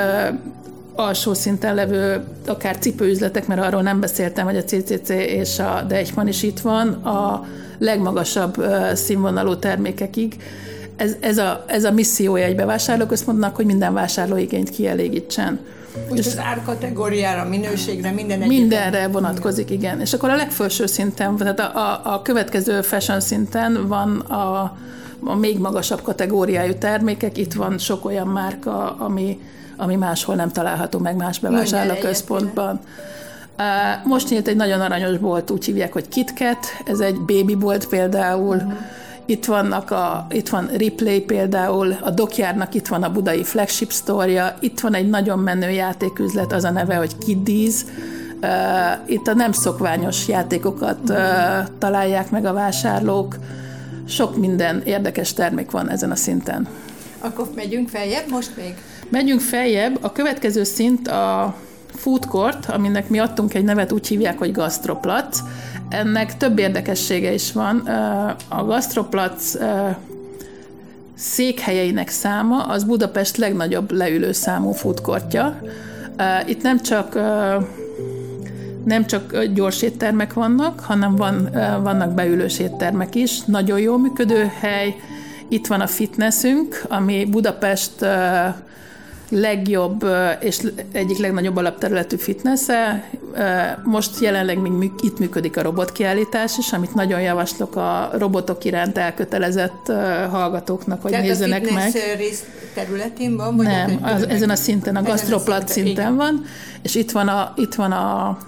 alsó 0.95 1.35
szinten 1.35 1.75
levő 1.75 2.25
akár 2.47 2.78
cipőüzletek, 2.78 3.47
mert 3.47 3.61
arról 3.61 3.83
nem 3.83 4.00
beszéltem, 4.00 4.45
hogy 4.45 4.57
a 4.57 4.64
CCC 4.64 5.09
és 5.09 5.59
a 5.59 5.85
Deichmann 5.88 6.26
is 6.26 6.42
itt 6.42 6.61
van, 6.61 6.88
a 6.88 7.47
legmagasabb 7.78 8.64
színvonalú 8.95 9.57
termékekig. 9.57 10.37
Ez, 11.00 11.16
ez, 11.21 11.38
a, 11.38 11.64
ez 11.66 11.85
a 11.85 11.90
missziója 11.90 12.45
egy 12.45 12.57
bevásárlóközpontnak, 12.57 13.57
hogy 13.57 13.64
minden 13.64 13.95
vásárló 13.95 14.37
igényt 14.37 14.71
kielégítsen. 14.71 15.59
Most 16.09 16.26
az 16.26 16.38
árkategóriára, 16.38 17.49
minőségre, 17.49 18.11
minden 18.11 18.38
Mindenre 18.38 19.09
vonatkozik, 19.09 19.71
igen. 19.71 20.00
És 20.00 20.12
akkor 20.12 20.30
a 20.30 20.37
legfelső 20.37 20.87
szinten, 20.87 21.37
tehát 21.37 21.61
a, 21.61 21.76
a, 21.78 22.14
a 22.14 22.23
következő 22.23 22.83
fashion 22.83 23.21
szinten 23.21 23.88
van 23.88 24.19
a, 24.19 24.76
a 25.25 25.35
még 25.35 25.59
magasabb 25.59 26.02
kategóriájú 26.02 26.75
termékek. 26.75 27.38
Itt 27.38 27.52
van 27.52 27.78
sok 27.78 28.04
olyan 28.04 28.26
márka, 28.26 28.97
ami 28.99 29.38
ami 29.76 29.97
máshol 29.97 30.35
nem 30.35 30.50
található 30.50 30.99
meg 30.99 31.16
más 31.16 31.38
bevásárlóközpontban. 31.38 32.80
Most 34.04 34.30
nyílt 34.30 34.49
egy 34.49 34.57
nagyon 34.57 34.80
aranyos 34.80 35.19
bolt, 35.19 35.50
úgy 35.50 35.64
hívják, 35.64 35.92
hogy 35.92 36.09
KitKat, 36.09 36.66
ez 36.85 37.00
egy 37.00 37.21
baby 37.21 37.54
bolt 37.54 37.88
például, 37.88 38.57
uh-huh. 38.57 38.73
Itt, 39.26 39.44
vannak 39.44 39.90
a, 39.90 40.26
itt 40.30 40.48
van 40.48 40.66
Replay 40.66 41.20
például, 41.20 41.96
a 42.00 42.10
Dokjárnak 42.10 42.74
itt 42.74 42.86
van 42.86 43.02
a 43.02 43.12
budai 43.12 43.44
flagship 43.44 43.92
sztorja, 43.92 44.56
itt 44.60 44.80
van 44.80 44.94
egy 44.94 45.08
nagyon 45.08 45.38
menő 45.38 45.70
játéküzlet, 45.70 46.52
az 46.52 46.64
a 46.64 46.70
neve, 46.70 46.94
hogy 46.94 47.18
Kiddies. 47.18 47.84
Itt 49.06 49.26
a 49.26 49.34
nem 49.34 49.52
szokványos 49.52 50.28
játékokat 50.28 51.12
találják 51.78 52.30
meg 52.30 52.44
a 52.44 52.52
vásárlók. 52.52 53.36
Sok 54.08 54.36
minden 54.36 54.82
érdekes 54.84 55.32
termék 55.32 55.70
van 55.70 55.90
ezen 55.90 56.10
a 56.10 56.16
szinten. 56.16 56.68
Akkor 57.18 57.50
megyünk 57.54 57.88
feljebb 57.88 58.30
most 58.30 58.56
még? 58.56 58.74
Megyünk 59.08 59.40
feljebb, 59.40 59.98
a 60.00 60.12
következő 60.12 60.64
szint 60.64 61.08
a 61.08 61.54
food 62.00 62.26
court, 62.26 62.66
aminek 62.66 63.09
mi 63.09 63.19
adtunk 63.19 63.54
egy 63.54 63.64
nevet, 63.64 63.92
úgy 63.92 64.07
hívják, 64.07 64.38
hogy 64.38 64.52
gastroplac. 64.52 65.40
Ennek 65.88 66.37
több 66.37 66.59
érdekessége 66.59 67.33
is 67.33 67.52
van. 67.52 67.78
A 68.49 68.64
gastroplac 68.64 69.57
székhelyeinek 71.14 72.09
száma 72.09 72.64
az 72.64 72.85
Budapest 72.85 73.37
legnagyobb 73.37 73.90
leülő 73.90 74.33
számú 74.33 74.73
foodcourtja. 74.73 75.61
Itt 76.47 76.62
nem 76.62 76.80
csak 76.80 77.19
nem 78.85 79.07
csak 79.07 79.45
gyors 79.45 79.83
éttermek 79.83 80.33
vannak, 80.33 80.80
hanem 80.80 81.16
van, 81.16 81.49
vannak 81.83 82.14
beülős 82.14 82.59
éttermek 82.59 83.14
is. 83.14 83.40
Nagyon 83.45 83.80
jó 83.80 83.97
működő 83.97 84.50
hely. 84.61 84.95
Itt 85.49 85.66
van 85.66 85.80
a 85.80 85.87
fitnessünk, 85.87 86.85
ami 86.88 87.25
Budapest 87.25 88.07
legjobb 89.30 90.06
és 90.40 90.60
egyik 90.92 91.18
legnagyobb 91.18 91.56
alapterületű 91.56 92.16
fitnesse. 92.16 93.10
Most 93.84 94.20
jelenleg 94.20 94.58
még 94.58 94.90
itt 95.00 95.18
működik 95.18 95.56
a 95.56 95.62
robotkiállítás 95.62 96.58
is, 96.58 96.72
amit 96.72 96.94
nagyon 96.94 97.20
javaslok 97.20 97.76
a 97.76 98.10
robotok 98.12 98.64
iránt 98.64 98.99
elkötelezett 98.99 99.92
hallgatóknak, 100.30 101.02
hogy 101.02 101.10
Tehát 101.10 101.26
nézzenek 101.26 101.66
a 101.70 101.75
meg. 101.75 101.92
rész 102.16 102.44
területén 102.75 103.37
van? 103.37 103.56
Vagy 103.56 103.66
Nem, 103.66 103.99
az, 104.02 104.28
ezen 104.28 104.50
a 104.50 104.56
szinten, 104.56 104.96
a 104.96 105.02
gasztroplat 105.02 105.68
szinten, 105.68 105.94
szinten 105.94 106.16
van, 106.16 106.44
és 106.82 106.94
itt 106.94 107.10
van 107.10 107.28
a, 107.28 107.52
itt 107.56 107.75
van 107.75 107.92
a 107.92 108.38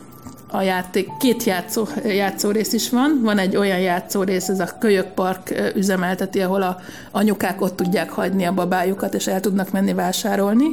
a 0.52 0.62
játék, 0.62 1.08
két 1.18 1.44
játszó, 1.44 1.86
játszórész 2.04 2.72
is 2.72 2.90
van. 2.90 3.20
Van 3.22 3.38
egy 3.38 3.56
olyan 3.56 3.78
játszórész, 3.78 4.48
ez 4.48 4.60
a 4.60 4.68
Kölyök 4.78 5.06
Park 5.06 5.72
üzemelteti, 5.74 6.40
ahol 6.40 6.62
a 6.62 6.80
anyukák 7.10 7.60
ott 7.60 7.76
tudják 7.76 8.10
hagyni 8.10 8.44
a 8.44 8.52
babájukat, 8.52 9.14
és 9.14 9.26
el 9.26 9.40
tudnak 9.40 9.70
menni 9.70 9.92
vásárolni. 9.92 10.66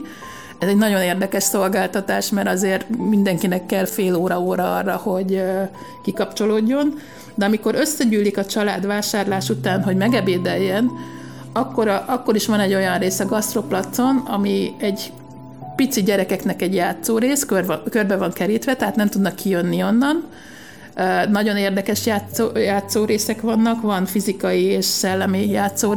Ez 0.59 0.67
egy 0.67 0.77
nagyon 0.77 1.01
érdekes 1.01 1.43
szolgáltatás, 1.43 2.29
mert 2.29 2.47
azért 2.47 2.89
mindenkinek 2.97 3.65
kell 3.65 3.85
fél 3.85 4.15
óra-óra 4.15 4.75
arra, 4.75 4.95
hogy 4.95 5.43
kikapcsolódjon. 6.03 6.93
De 7.35 7.45
amikor 7.45 7.75
összegyűlik 7.75 8.37
a 8.37 8.45
család 8.45 8.85
vásárlás 8.85 9.49
után, 9.49 9.83
hogy 9.83 9.95
megebédeljen, 9.95 10.91
akkor, 11.53 11.87
a, 11.87 12.03
akkor 12.07 12.35
is 12.35 12.45
van 12.45 12.59
egy 12.59 12.73
olyan 12.73 12.99
rész 12.99 13.19
a 13.19 13.25
gasztroplacon, 13.25 14.17
ami 14.17 14.73
egy 14.79 15.11
pici 15.79 16.03
gyerekeknek 16.03 16.61
egy 16.61 16.73
játszórész, 16.73 17.45
körbe, 17.45 17.81
körbe 17.89 18.15
van 18.15 18.31
kerítve, 18.31 18.75
tehát 18.75 18.95
nem 18.95 19.07
tudnak 19.07 19.35
kijönni 19.35 19.83
onnan. 19.83 20.23
Nagyon 21.29 21.57
érdekes 21.57 22.05
játszó, 22.05 22.57
játszórészek 22.57 23.41
vannak, 23.41 23.81
van 23.81 24.05
fizikai 24.05 24.63
és 24.63 24.85
szellemi 24.85 25.49
játszó, 25.49 25.95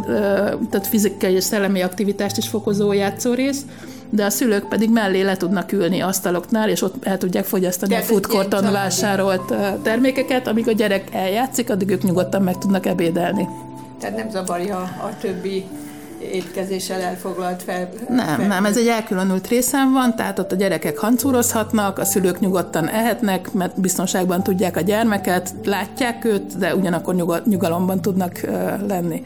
tehát 0.71 0.87
fizikai 0.87 1.33
és 1.33 1.45
szellemi 1.45 1.81
aktivitást 1.83 2.37
is 2.37 2.49
fokozó 2.49 2.93
játszórész, 2.93 3.61
de 4.11 4.25
a 4.25 4.31
szülők 4.31 4.69
pedig 4.69 4.91
mellé 4.91 5.21
le 5.21 5.37
tudnak 5.37 5.73
ülni 5.73 6.01
asztaloknál, 6.01 6.69
és 6.69 6.83
ott 6.83 7.07
el 7.07 7.19
tudják 7.19 7.45
fogyasztani 7.45 7.95
de 7.95 7.99
a 7.99 8.03
foodcourton 8.03 8.73
vásárolt 8.73 9.55
termékeket, 9.83 10.47
amíg 10.47 10.69
a 10.69 10.73
gyerek 10.73 11.09
eljátszik, 11.12 11.71
addig 11.71 11.91
ők 11.91 12.03
nyugodtan 12.03 12.43
meg 12.43 12.59
tudnak 12.59 12.87
ebédelni. 12.87 13.49
Tehát 14.01 14.17
nem 14.17 14.31
zavarja 14.31 14.79
a 14.79 15.11
többi 15.21 15.65
étkezéssel 16.33 17.00
elfoglalt 17.00 17.62
fel. 17.62 17.88
Nem, 18.09 18.26
fel. 18.26 18.47
nem, 18.47 18.64
ez 18.64 18.76
egy 18.76 18.87
elkülönült 18.87 19.49
részen 19.49 19.93
van, 19.93 20.17
tehát 20.17 20.38
ott 20.38 20.52
a 20.52 20.57
gyerekek 20.57 20.99
hancúrozhatnak, 20.99 21.99
a 21.99 22.05
szülők 22.05 22.41
nyugodtan 22.41 22.88
ehetnek, 22.88 23.52
mert 23.52 23.81
biztonságban 23.81 24.43
tudják 24.43 24.76
a 24.76 24.81
gyermeket, 24.81 25.55
látják 25.64 26.25
őt, 26.25 26.59
de 26.59 26.75
ugyanakkor 26.75 27.43
nyugalomban 27.45 28.00
tudnak 28.00 28.41
uh, 28.45 28.52
lenni. 28.88 29.25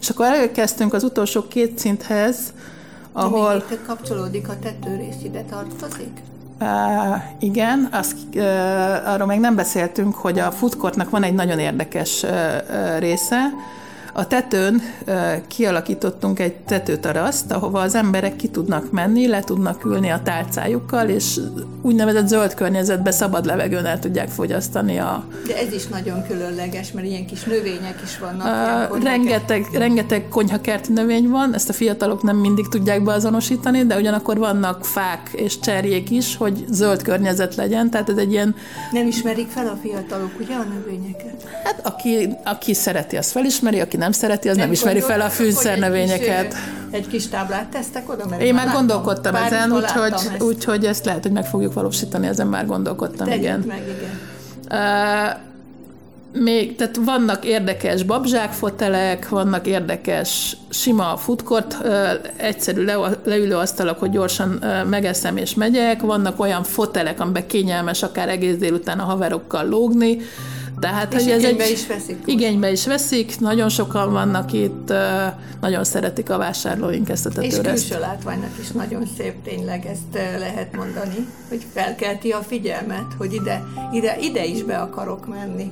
És 0.00 0.08
akkor 0.10 0.26
elkezdtünk 0.26 0.94
az 0.94 1.04
utolsó 1.04 1.42
két 1.48 1.78
szinthez, 1.78 2.52
ahol... 3.12 3.64
Még 3.68 3.78
kapcsolódik 3.86 4.48
a 4.48 4.58
tetőrész, 4.62 5.22
ide 5.22 5.44
tartozik? 5.50 6.12
Uh, 6.60 6.66
igen, 7.38 7.88
azt, 7.92 8.16
uh, 8.34 9.12
arról 9.12 9.26
még 9.26 9.40
nem 9.40 9.54
beszéltünk, 9.54 10.14
hogy 10.14 10.38
a 10.38 10.50
foodcourtnak 10.50 11.10
van 11.10 11.22
egy 11.22 11.34
nagyon 11.34 11.58
érdekes 11.58 12.22
uh, 12.22 12.30
uh, 12.30 12.98
része, 12.98 13.38
a 14.12 14.26
tetőn 14.26 14.82
kialakítottunk 15.48 16.38
egy 16.38 16.54
tetőtaraszt, 16.54 17.52
ahova 17.52 17.80
az 17.80 17.94
emberek 17.94 18.36
ki 18.36 18.48
tudnak 18.48 18.90
menni, 18.90 19.26
le 19.26 19.40
tudnak 19.40 19.84
ülni 19.84 20.08
a 20.08 20.20
tálcájukkal, 20.24 21.08
és 21.08 21.40
úgynevezett 21.82 22.26
zöld 22.26 22.54
környezetbe 22.54 23.10
szabad 23.10 23.44
levegőn 23.44 23.84
el 23.84 23.98
tudják 23.98 24.28
fogyasztani 24.28 24.98
a... 24.98 25.24
De 25.46 25.58
ez 25.58 25.72
is 25.72 25.86
nagyon 25.86 26.26
különleges, 26.26 26.92
mert 26.92 27.06
ilyen 27.06 27.26
kis 27.26 27.44
növények 27.44 28.00
is 28.04 28.18
vannak. 28.18 28.90
Uh, 28.90 29.02
rengeteg, 29.02 29.66
rengeteg 29.72 30.28
konyhakerti 30.28 30.92
növény 30.92 31.28
van, 31.28 31.54
ezt 31.54 31.68
a 31.68 31.72
fiatalok 31.72 32.22
nem 32.22 32.36
mindig 32.36 32.68
tudják 32.68 33.02
beazonosítani, 33.02 33.86
de 33.86 33.96
ugyanakkor 33.96 34.38
vannak 34.38 34.84
fák 34.84 35.30
és 35.32 35.58
cserjék 35.58 36.10
is, 36.10 36.36
hogy 36.36 36.64
zöld 36.70 37.02
környezet 37.02 37.54
legyen, 37.54 37.90
tehát 37.90 38.08
ez 38.08 38.16
egy 38.16 38.32
ilyen... 38.32 38.54
Nem 38.92 39.06
ismerik 39.06 39.48
fel 39.48 39.66
a 39.66 39.78
fiatalok, 39.82 40.30
ugye, 40.40 40.54
a 40.54 40.64
növényeket? 40.74 41.48
Hát 41.64 41.86
aki, 41.86 42.36
aki 42.44 42.74
szereti, 42.74 43.16
az 43.16 43.30
felismeri, 43.30 43.80
aki 43.80 43.96
nem 44.00 44.12
szereti, 44.12 44.48
az 44.48 44.56
nem, 44.56 44.64
nem 44.64 44.72
ismeri 44.72 45.00
fel 45.00 45.20
a 45.20 45.28
fűszernövényeket. 45.28 46.54
Egy, 46.90 47.06
kis 47.08 47.28
táblát 47.28 47.66
tesztek 47.66 48.10
oda? 48.10 48.26
Mert 48.26 48.42
Én 48.42 48.54
már 48.54 48.72
gondolkodtam 48.72 49.34
ezen, 49.34 49.72
úgyhogy, 49.72 50.12
ezt. 50.12 50.42
úgyhogy 50.42 50.84
ezt 50.84 51.04
lehet, 51.04 51.22
hogy 51.22 51.32
meg 51.32 51.46
fogjuk 51.46 51.72
valósítani, 51.72 52.26
ezen 52.26 52.46
már 52.46 52.66
gondolkodtam, 52.66 53.26
Tegyük 53.26 53.42
igen. 53.42 53.64
meg, 53.66 53.82
igen. 53.98 54.18
Uh, 54.70 55.48
még, 56.32 56.76
tehát 56.76 56.96
vannak 57.04 57.44
érdekes 57.44 58.02
babzsákfotelek, 58.02 59.28
vannak 59.28 59.66
érdekes 59.66 60.56
sima 60.68 61.16
foodcourt, 61.16 61.76
egyszerű 62.36 62.84
le, 62.84 62.96
leülő 63.24 63.56
asztalok, 63.56 63.98
hogy 63.98 64.10
gyorsan 64.10 64.64
megeszem 64.90 65.36
és 65.36 65.54
megyek, 65.54 66.00
vannak 66.00 66.40
olyan 66.40 66.62
fotelek, 66.62 67.20
amiben 67.20 67.46
kényelmes 67.46 68.02
akár 68.02 68.28
egész 68.28 68.56
délután 68.56 68.98
a 68.98 69.04
haverokkal 69.04 69.68
lógni, 69.68 70.18
tehát, 70.80 71.14
és 71.14 71.22
hogy 71.22 71.32
ez 71.32 71.44
egy, 71.44 71.70
is 71.72 71.86
veszik. 71.86 72.22
Igénybe 72.24 72.70
is 72.70 72.86
veszik, 72.86 73.40
nagyon 73.40 73.68
sokan 73.68 74.12
vannak 74.12 74.52
itt, 74.52 74.92
nagyon 75.60 75.84
szeretik 75.84 76.30
a 76.30 76.38
vásárlóink 76.38 77.08
ezt 77.08 77.26
a 77.26 77.28
tetőrezt. 77.28 77.64
És 77.64 77.88
külső 77.88 78.00
látványnak 78.00 78.58
is 78.60 78.70
nagyon 78.70 79.02
szép 79.16 79.34
tényleg, 79.44 79.86
ezt 79.86 80.38
lehet 80.38 80.76
mondani, 80.76 81.26
hogy 81.48 81.64
felkelti 81.72 82.30
a 82.30 82.38
figyelmet, 82.38 83.06
hogy 83.18 83.32
ide, 83.32 83.64
ide, 83.92 84.16
ide 84.20 84.44
is 84.44 84.62
be 84.62 84.78
akarok 84.78 85.26
menni. 85.28 85.70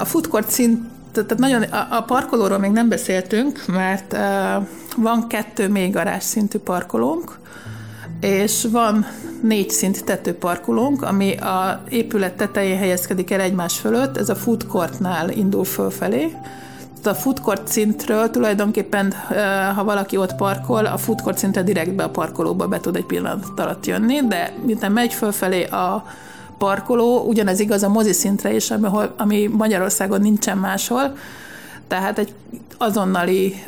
A 0.00 0.06
court 0.28 0.50
szint 0.50 0.92
tehát 1.12 1.38
nagyon, 1.38 1.62
a, 1.62 1.86
a 1.90 2.02
parkolóról 2.02 2.58
még 2.58 2.70
nem 2.70 2.88
beszéltünk, 2.88 3.62
mert 3.66 4.12
uh, 4.12 4.66
van 4.96 5.26
kettő 5.28 5.68
még 5.68 5.92
garázs 5.92 6.22
szintű 6.22 6.58
parkolónk, 6.58 7.38
és 8.20 8.66
van 8.70 9.06
négy 9.46 9.70
szint 9.70 10.04
tetőparkolónk, 10.04 11.02
ami 11.02 11.36
a 11.36 11.82
épület 11.88 12.34
tetején 12.34 12.78
helyezkedik 12.78 13.30
el 13.30 13.40
egymás 13.40 13.78
fölött, 13.78 14.16
ez 14.16 14.28
a 14.28 14.34
food 14.34 14.66
courtnál 14.66 15.30
indul 15.30 15.64
fölfelé. 15.64 16.36
A 17.04 17.14
food 17.14 17.40
court 17.40 17.68
szintről 17.68 18.30
tulajdonképpen, 18.30 19.12
ha 19.74 19.84
valaki 19.84 20.16
ott 20.16 20.34
parkol, 20.34 20.86
a 20.86 20.96
food 20.96 21.20
court 21.20 21.38
szintre 21.38 21.62
direktbe 21.62 22.02
a 22.02 22.08
parkolóba 22.08 22.68
be 22.68 22.80
tud 22.80 22.96
egy 22.96 23.04
pillanat 23.04 23.44
alatt 23.56 23.86
jönni, 23.86 24.26
de 24.26 24.52
miután 24.66 24.92
megy 24.92 25.12
fölfelé 25.12 25.64
a 25.64 26.06
parkoló, 26.58 27.24
ugyanez 27.26 27.60
igaz 27.60 27.82
a 27.82 27.88
mozi 27.88 28.12
szintre 28.12 28.54
is, 28.54 28.70
ami, 28.70 28.88
ami 29.16 29.46
Magyarországon 29.46 30.20
nincsen 30.20 30.58
máshol, 30.58 31.16
tehát 31.88 32.18
egy 32.18 32.34
azonnali 32.78 33.62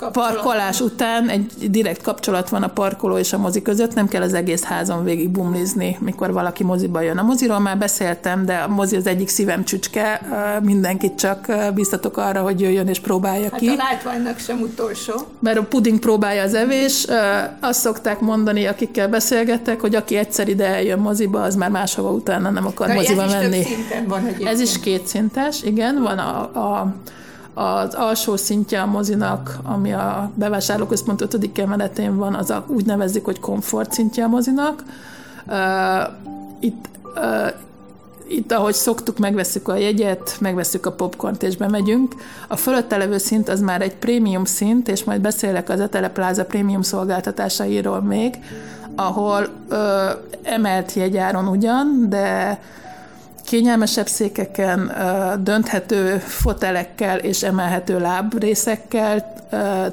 kapcsolat. 0.00 0.32
parkolás 0.32 0.80
után 0.80 1.28
egy 1.28 1.70
direkt 1.70 2.02
kapcsolat 2.02 2.48
van 2.48 2.62
a 2.62 2.68
parkoló 2.68 3.18
és 3.18 3.32
a 3.32 3.38
mozi 3.38 3.62
között, 3.62 3.94
nem 3.94 4.08
kell 4.08 4.22
az 4.22 4.34
egész 4.34 4.62
házon 4.62 5.04
végig 5.04 5.28
bumlizni, 5.28 5.96
mikor 6.00 6.32
valaki 6.32 6.64
moziba 6.64 7.00
jön. 7.00 7.18
A 7.18 7.22
moziról 7.22 7.58
már 7.58 7.78
beszéltem, 7.78 8.44
de 8.44 8.54
a 8.54 8.68
mozi 8.68 8.96
az 8.96 9.06
egyik 9.06 9.28
szívem 9.28 9.64
csücske, 9.64 10.20
mindenkit 10.62 11.14
csak 11.14 11.46
biztatok 11.74 12.16
arra, 12.16 12.42
hogy 12.42 12.60
jöjjön 12.60 12.88
és 12.88 13.00
próbálja 13.00 13.48
hát 13.50 13.60
ki. 13.60 13.68
a 13.68 13.74
látványnak 13.74 14.38
sem 14.38 14.60
utolsó. 14.60 15.14
Mert 15.38 15.58
a 15.58 15.62
puding 15.62 15.98
próbálja 15.98 16.42
az 16.42 16.54
evés, 16.54 17.06
azt 17.60 17.80
szokták 17.80 18.20
mondani, 18.20 18.66
akikkel 18.66 19.08
beszélgetek, 19.08 19.80
hogy 19.80 19.94
aki 19.94 20.16
egyszer 20.16 20.48
ide 20.48 20.66
eljön 20.66 20.98
moziba, 20.98 21.42
az 21.42 21.54
már 21.54 21.70
máshova 21.70 22.10
utána 22.10 22.50
nem 22.50 22.66
akar 22.66 22.88
Na, 22.88 22.94
moziba 22.94 23.22
ez 23.22 23.32
menni. 23.32 23.58
Is 23.58 23.66
van 24.06 24.36
ez 24.44 24.60
is 24.60 24.80
kétszintes, 24.80 25.62
igen, 25.62 26.02
van 26.02 26.18
a, 26.18 26.40
a 26.40 26.94
az 27.54 27.94
alsó 27.94 28.36
szintje 28.36 28.80
a 28.80 28.86
mozinak, 28.86 29.58
ami 29.62 29.92
a 29.92 30.30
bevásárlóközpont 30.34 31.20
5. 31.20 31.58
emeletén 31.58 32.16
van, 32.16 32.34
az 32.34 32.50
a, 32.50 32.64
úgy 32.66 32.86
nevezik, 32.86 33.24
hogy 33.24 33.40
komfort 33.40 33.92
szintje 33.92 34.24
a 34.24 34.28
mozinak. 34.28 34.84
Uh, 35.46 35.56
itt, 36.60 36.88
uh, 37.16 37.52
itt, 38.28 38.52
ahogy 38.52 38.74
szoktuk, 38.74 39.18
megveszük 39.18 39.68
a 39.68 39.76
jegyet, 39.76 40.36
megveszük 40.40 40.86
a 40.86 40.92
popcornt 40.92 41.42
és 41.42 41.56
bemegyünk. 41.56 42.14
A 42.48 42.56
fölötte 42.56 42.96
levő 42.96 43.18
szint 43.18 43.48
az 43.48 43.60
már 43.60 43.82
egy 43.82 43.94
prémium 43.94 44.44
szint, 44.44 44.88
és 44.88 45.04
majd 45.04 45.20
beszélek 45.20 45.68
az 45.68 45.80
Etele 45.80 46.08
Plaza 46.08 46.44
prémium 46.44 46.82
szolgáltatásairól 46.82 48.02
még, 48.02 48.38
ahol 48.94 49.48
ö, 49.68 50.10
emelt 50.42 50.92
jegyáron 50.92 51.48
ugyan, 51.48 52.06
de 52.08 52.60
kényelmesebb 53.50 54.06
székeken, 54.06 54.92
dönthető 55.42 56.18
fotelekkel 56.18 57.18
és 57.18 57.42
emelhető 57.42 57.98
lábrészekkel, 57.98 59.32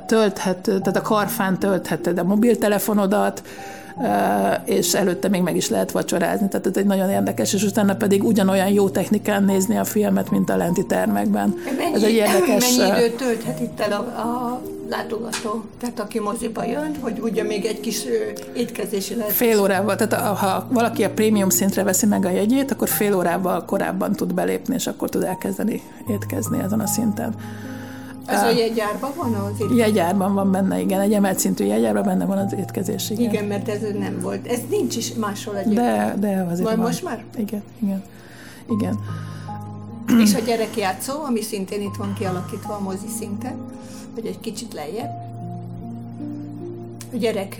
tölthető, 0.05 0.79
tehát 0.79 0.95
a 0.95 1.01
karfán 1.01 1.59
töltheted 1.59 2.17
a 2.17 2.23
mobiltelefonodat, 2.23 3.43
és 4.65 4.93
előtte 4.93 5.27
még 5.27 5.41
meg 5.41 5.55
is 5.55 5.69
lehet 5.69 5.91
vacsorázni, 5.91 6.47
tehát 6.47 6.67
ez 6.67 6.75
egy 6.75 6.85
nagyon 6.85 7.09
érdekes, 7.09 7.53
és 7.53 7.63
utána 7.63 7.95
pedig 7.95 8.23
ugyanolyan 8.23 8.69
jó 8.69 8.89
technikán 8.89 9.43
nézni 9.43 9.77
a 9.77 9.83
filmet, 9.83 10.31
mint 10.31 10.49
a 10.49 10.55
lenti 10.55 10.85
termekben. 10.85 11.55
Mennyi, 11.77 11.93
ez 11.93 12.03
egy 12.03 12.13
érdekes... 12.13 12.77
Mennyi 12.77 12.97
időt 12.97 13.17
tölthet 13.17 13.59
itt 13.59 13.79
el 13.79 13.91
a, 13.91 14.21
a 14.21 14.61
látogató, 14.89 15.63
tehát 15.79 15.99
aki 15.99 16.19
moziba 16.19 16.65
jön, 16.65 16.95
hogy 16.99 17.19
ugye 17.21 17.43
még 17.43 17.65
egy 17.65 17.79
kis 17.79 18.03
étkezési 18.53 19.15
lehet. 19.15 19.31
Fél 19.31 19.61
órával, 19.61 19.95
tehát 19.95 20.37
ha 20.37 20.67
valaki 20.69 21.03
a 21.03 21.09
prémium 21.09 21.49
szintre 21.49 21.83
veszi 21.83 22.05
meg 22.05 22.25
a 22.25 22.29
jegyét, 22.29 22.71
akkor 22.71 22.89
fél 22.89 23.15
órával 23.15 23.65
korábban 23.65 24.13
tud 24.13 24.33
belépni, 24.33 24.75
és 24.75 24.87
akkor 24.87 25.09
tud 25.09 25.23
elkezdeni 25.23 25.81
étkezni 26.07 26.59
ezen 26.63 26.79
a 26.79 26.87
szinten. 26.87 27.35
Ez 28.27 28.43
a 28.43 28.49
jegyárban 28.49 29.11
van 29.15 29.33
az 29.33 29.51
étkezés? 29.59 29.77
Jegyárban 29.77 30.33
van 30.33 30.51
benne, 30.51 30.79
igen. 30.79 30.99
Egy 31.01 31.13
emelt 31.13 31.39
szintű 31.39 31.65
jegyárban 31.65 32.03
benne 32.03 32.25
van 32.25 32.37
az 32.37 32.53
étkezés, 32.53 33.09
igen. 33.09 33.33
Igen, 33.33 33.45
mert 33.45 33.69
ez 33.69 33.81
nem 33.99 34.19
volt. 34.21 34.47
Ez 34.47 34.59
nincs 34.69 34.95
is 34.95 35.13
máshol 35.13 35.57
egyébként. 35.57 35.85
De, 35.85 36.15
de 36.19 36.47
azért 36.51 36.69
van. 36.69 36.79
most 36.79 37.03
már? 37.03 37.23
Igen, 37.37 37.63
igen. 37.79 38.03
Igen. 38.69 38.99
És 40.23 40.35
a 40.35 40.39
gyerekjátszó, 40.39 41.23
ami 41.23 41.41
szintén 41.41 41.81
itt 41.81 41.95
van 41.97 42.13
kialakítva 42.19 42.73
a 42.73 42.79
mozi 42.79 43.07
szinten, 43.19 43.55
vagy 44.15 44.25
egy 44.25 44.39
kicsit 44.39 44.73
lejjebb. 44.73 45.11
Gyerek... 47.17 47.57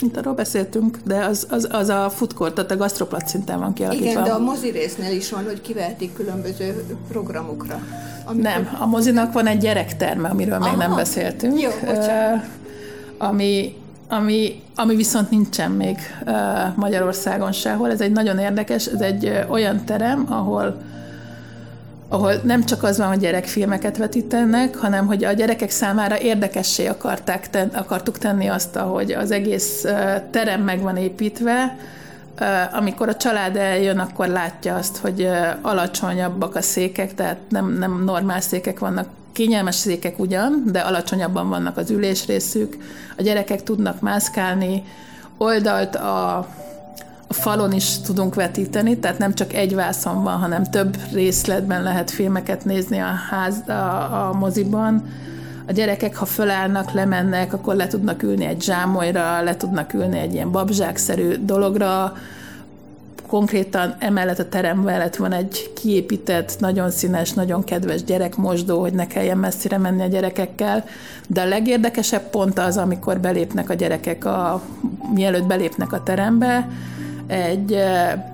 Itt 0.00 0.16
arról 0.16 0.34
beszéltünk, 0.34 0.98
de 1.04 1.24
az, 1.24 1.46
az, 1.50 1.68
az 1.70 1.88
a 1.88 2.12
court, 2.34 2.54
tehát 2.54 2.70
a 2.70 2.76
gasztroplat 2.76 3.28
szinten 3.28 3.58
van 3.58 3.72
kialakítva. 3.72 4.10
Igen, 4.10 4.24
de 4.24 4.30
a 4.30 4.38
mozi 4.38 4.70
résznél 4.70 5.12
is 5.16 5.30
van, 5.30 5.44
hogy 5.44 5.60
kivehetik 5.60 6.12
különböző 6.12 6.84
programokra. 7.08 7.80
Amikor... 8.24 8.50
Nem, 8.50 8.76
a 8.80 8.86
mozinak 8.86 9.32
van 9.32 9.46
egy 9.46 9.58
gyerekterme, 9.58 10.28
amiről 10.28 10.54
Aha. 10.54 10.68
még 10.68 10.78
nem 10.78 10.94
beszéltünk. 10.94 11.60
Jó, 11.60 11.70
bocsánat. 11.84 12.44
ami, 13.18 13.76
ami, 14.08 14.62
ami 14.74 14.96
viszont 14.96 15.30
nincsen 15.30 15.70
még 15.70 15.96
Magyarországon 16.74 17.52
sehol. 17.52 17.90
Ez 17.90 18.00
egy 18.00 18.12
nagyon 18.12 18.38
érdekes, 18.38 18.86
ez 18.86 19.00
egy 19.00 19.44
olyan 19.48 19.84
terem, 19.84 20.26
ahol 20.28 20.82
ahol 22.12 22.32
nem 22.42 22.64
csak 22.64 22.82
az 22.82 22.98
van, 22.98 23.08
hogy 23.08 23.18
gyerekfilmeket 23.18 23.96
vetítenek, 23.96 24.76
hanem 24.76 25.06
hogy 25.06 25.24
a 25.24 25.32
gyerekek 25.32 25.70
számára 25.70 26.20
érdekessé 26.20 26.86
akarták 26.86 27.50
ten, 27.50 27.68
akartuk 27.68 28.18
tenni 28.18 28.46
azt, 28.46 28.76
hogy 28.76 29.12
az 29.12 29.30
egész 29.30 29.86
terem 30.30 30.62
meg 30.62 30.80
van 30.80 30.96
építve, 30.96 31.76
amikor 32.72 33.08
a 33.08 33.16
család 33.16 33.56
eljön, 33.56 33.98
akkor 33.98 34.28
látja 34.28 34.74
azt, 34.74 34.96
hogy 34.96 35.28
alacsonyabbak 35.60 36.54
a 36.54 36.62
székek, 36.62 37.14
tehát 37.14 37.38
nem, 37.48 37.72
nem 37.78 38.04
normál 38.04 38.40
székek 38.40 38.78
vannak, 38.78 39.08
kényelmes 39.32 39.74
székek 39.74 40.18
ugyan, 40.18 40.62
de 40.66 40.80
alacsonyabban 40.80 41.48
vannak 41.48 41.76
az 41.76 41.90
ülésrészük, 41.90 42.76
a 43.16 43.22
gyerekek 43.22 43.62
tudnak 43.62 44.00
mászkálni, 44.00 44.82
oldalt 45.36 45.96
a 45.96 46.48
falon 47.30 47.72
is 47.72 48.00
tudunk 48.00 48.34
vetíteni, 48.34 48.98
tehát 48.98 49.18
nem 49.18 49.34
csak 49.34 49.52
egy 49.52 49.74
vászon 49.74 50.22
van, 50.22 50.38
hanem 50.38 50.64
több 50.64 50.96
részletben 51.12 51.82
lehet 51.82 52.10
filmeket 52.10 52.64
nézni 52.64 52.98
a, 52.98 53.12
ház, 53.30 53.68
a, 53.68 54.28
a 54.28 54.32
moziban. 54.32 55.08
A 55.66 55.72
gyerekek, 55.72 56.16
ha 56.16 56.24
fölállnak, 56.24 56.92
lemennek, 56.92 57.52
akkor 57.52 57.74
le 57.74 57.86
tudnak 57.86 58.22
ülni 58.22 58.44
egy 58.44 58.62
zsámolyra, 58.62 59.42
le 59.42 59.56
tudnak 59.56 59.94
ülni 59.94 60.18
egy 60.18 60.32
ilyen 60.32 60.50
babzsákszerű 60.50 61.34
dologra, 61.40 62.12
konkrétan 63.26 63.94
emellett 63.98 64.38
a 64.38 64.48
terem 64.48 64.78
mellett 64.78 65.16
van 65.16 65.32
egy 65.32 65.72
kiépített, 65.72 66.56
nagyon 66.58 66.90
színes, 66.90 67.32
nagyon 67.32 67.64
kedves 67.64 68.04
gyerekmosdó, 68.04 68.80
hogy 68.80 68.92
ne 68.92 69.06
kelljen 69.06 69.38
messzire 69.38 69.78
menni 69.78 70.02
a 70.02 70.06
gyerekekkel, 70.06 70.84
de 71.26 71.40
a 71.40 71.48
legérdekesebb 71.48 72.30
pont 72.30 72.58
az, 72.58 72.76
amikor 72.76 73.20
belépnek 73.20 73.70
a 73.70 73.74
gyerekek, 73.74 74.24
a, 74.24 74.62
mielőtt 75.14 75.46
belépnek 75.46 75.92
a 75.92 76.02
terembe, 76.02 76.68
egy 77.30 77.76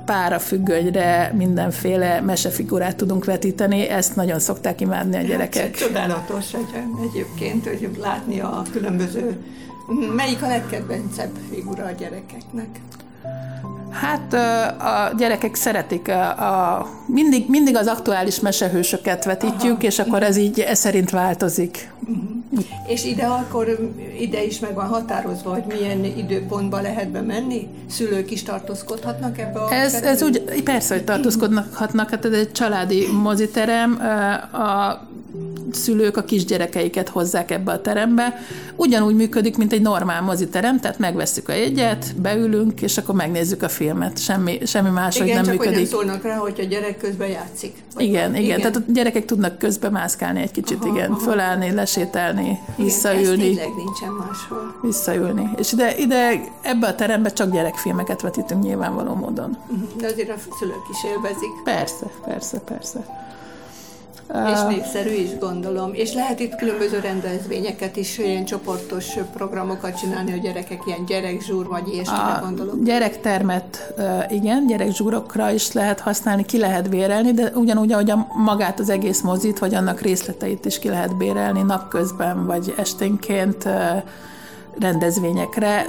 pára 0.05 0.39
függönyre 0.39 1.33
mindenféle 1.37 2.21
mesefigurát 2.21 2.97
tudunk 2.97 3.25
vetíteni, 3.25 3.89
ezt 3.89 4.17
nagyon 4.17 4.39
szokták 4.39 4.81
imádni 4.81 5.15
a 5.15 5.19
hát, 5.19 5.27
gyerekek. 5.27 5.63
Hát, 5.63 5.77
csodálatos 5.77 6.51
hogy 6.53 7.09
egyébként, 7.11 7.67
hogy 7.67 7.91
látni 8.01 8.41
a 8.41 8.63
különböző... 8.73 9.37
Melyik 10.17 10.43
a 10.43 10.47
legkedvencebb 10.47 11.31
figura 11.51 11.85
a 11.85 11.91
gyerekeknek? 11.91 12.69
Hát 13.91 14.33
a 14.81 15.15
gyerekek 15.17 15.55
szeretik, 15.55 16.09
a, 16.09 16.29
a, 16.29 16.87
mindig, 17.07 17.49
mindig 17.49 17.77
az 17.77 17.87
aktuális 17.87 18.41
mesehősöket 18.41 19.25
vetítjük, 19.25 19.77
Aha. 19.77 19.87
és 19.87 19.99
akkor 19.99 20.23
ez 20.23 20.37
így 20.37 20.61
ez 20.61 20.79
szerint 20.79 21.11
változik. 21.11 21.91
Uh-huh. 22.01 22.36
És 22.93 23.05
ide 23.05 23.27
akkor, 23.27 23.93
ide 24.21 24.45
is 24.45 24.59
meg 24.59 24.75
van 24.75 24.87
határozva, 24.87 25.51
hogy 25.51 25.65
milyen 25.69 26.05
időpontban 26.05 26.83
lehet 26.83 27.09
bemenni? 27.09 27.69
Szülők 27.89 28.31
is 28.31 28.43
tartózkodhatnak 28.43 29.39
ebbe 29.39 29.61
a 29.61 29.73
ez, 29.73 29.95
ez 29.95 30.23
úgy, 30.23 30.63
persze, 30.65 30.95
hogy 30.95 31.05
tartózkodhatnak, 31.05 32.09
hát 32.11 32.25
ez 32.25 32.33
egy 32.33 32.53
családi 32.53 33.07
moziterem, 33.13 34.01
a 34.53 35.01
szülők 35.77 36.17
a 36.17 36.25
kisgyerekeiket 36.25 37.09
hozzák 37.09 37.51
ebbe 37.51 37.73
a 37.73 37.81
terembe. 37.81 38.41
Ugyanúgy 38.77 39.15
működik, 39.15 39.57
mint 39.57 39.73
egy 39.73 39.83
normál 39.83 40.23
moziterem, 40.23 40.81
tehát 40.81 40.99
megveszük 40.99 41.49
a 41.49 41.53
jegyet, 41.53 42.15
beülünk, 42.21 42.83
és 42.83 42.99
akkor 42.99 43.15
megnézzük 43.15 43.63
a 43.63 43.69
filmet. 43.69 44.19
Semmi, 44.19 44.59
semmi 44.67 44.91
más, 44.91 45.17
igen, 45.17 45.35
nem 45.35 45.45
csak 45.45 45.53
működik. 45.53 45.73
Igen, 45.73 45.87
szólnak 45.91 46.23
rá, 46.23 46.37
hogy 46.37 46.61
a 46.61 46.65
gyerek 46.65 46.99
közben 46.99 47.29
játszik. 47.29 47.75
Igen, 47.97 48.31
igen, 48.31 48.43
igen, 48.43 48.59
tehát 48.59 48.77
a 48.77 48.81
gyerekek 48.87 49.25
tudnak 49.25 49.59
közben 49.59 49.93
mászkálni 49.93 50.43
egy 50.43 50.51
kicsit, 50.51 50.79
aha, 50.81 50.97
igen, 50.97 51.11
aha. 51.11 51.21
fölállni, 51.21 51.71
lesételni, 51.73 52.59
visszaülni. 52.77 53.47
Igen, 53.47 53.69
nincsen 53.77 54.13
máshol. 54.13 54.79
Visszaülni. 54.83 55.51
És 55.59 55.73
ide, 55.73 55.97
ide 55.97 56.41
ebbe 56.63 56.87
a 56.87 56.95
terembe 56.95 57.29
csak 57.33 57.53
gyerekfilmeket 57.53 58.21
vetítünk 58.21 58.63
nyilvánvaló 58.63 59.15
módon. 59.15 59.57
Mhm, 59.69 59.99
de 59.99 60.07
azért 60.07 60.31
a 60.31 60.35
szülők 60.59 60.85
is 60.91 61.05
élvezik. 61.05 61.51
Persze, 61.65 62.07
persze, 62.25 62.59
persze. 62.59 63.25
És 64.53 64.61
népszerű 64.69 65.11
is, 65.11 65.39
gondolom. 65.39 65.91
És 65.95 66.13
lehet 66.13 66.41
itt 66.41 66.55
különböző 66.55 67.01
rendezvényeket 67.01 67.97
is, 67.97 68.19
ilyen 68.19 68.45
csoportos 68.45 69.07
programokat 69.35 69.99
csinálni 69.99 70.33
a 70.33 70.37
gyerekek, 70.37 70.83
ilyen 70.87 71.05
gyerekzsúr, 71.05 71.67
vagy 71.67 71.89
ilyesmire 71.93 72.39
gondolom. 72.43 72.85
Gyerektermet, 72.85 73.95
igen, 74.29 74.67
gyerekzsúrokra 74.67 75.51
is 75.51 75.73
lehet 75.73 76.01
használni, 76.01 76.45
ki 76.45 76.59
lehet 76.59 76.91
bérelni, 76.91 77.33
de 77.33 77.53
ugyanúgy, 77.55 77.93
ahogy 77.93 78.11
a 78.11 78.27
magát 78.45 78.81
az 78.81 78.91
egész 78.91 79.21
mozit, 79.21 79.59
vagy 79.59 79.75
annak 79.75 80.01
részleteit 80.01 80.65
is 80.65 80.79
ki 80.79 80.89
lehet 80.89 81.17
bérelni 81.17 81.63
napközben, 81.63 82.47
vagy 82.47 82.75
esténként 82.77 83.69
rendezvényekre. 84.79 85.87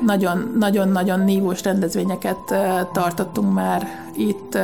Nagyon-nagyon 0.58 1.19
nívós 1.19 1.63
rendezvényeket 1.63 2.38
tartottunk 2.93 3.54
már 3.54 3.88
itt 4.15 4.58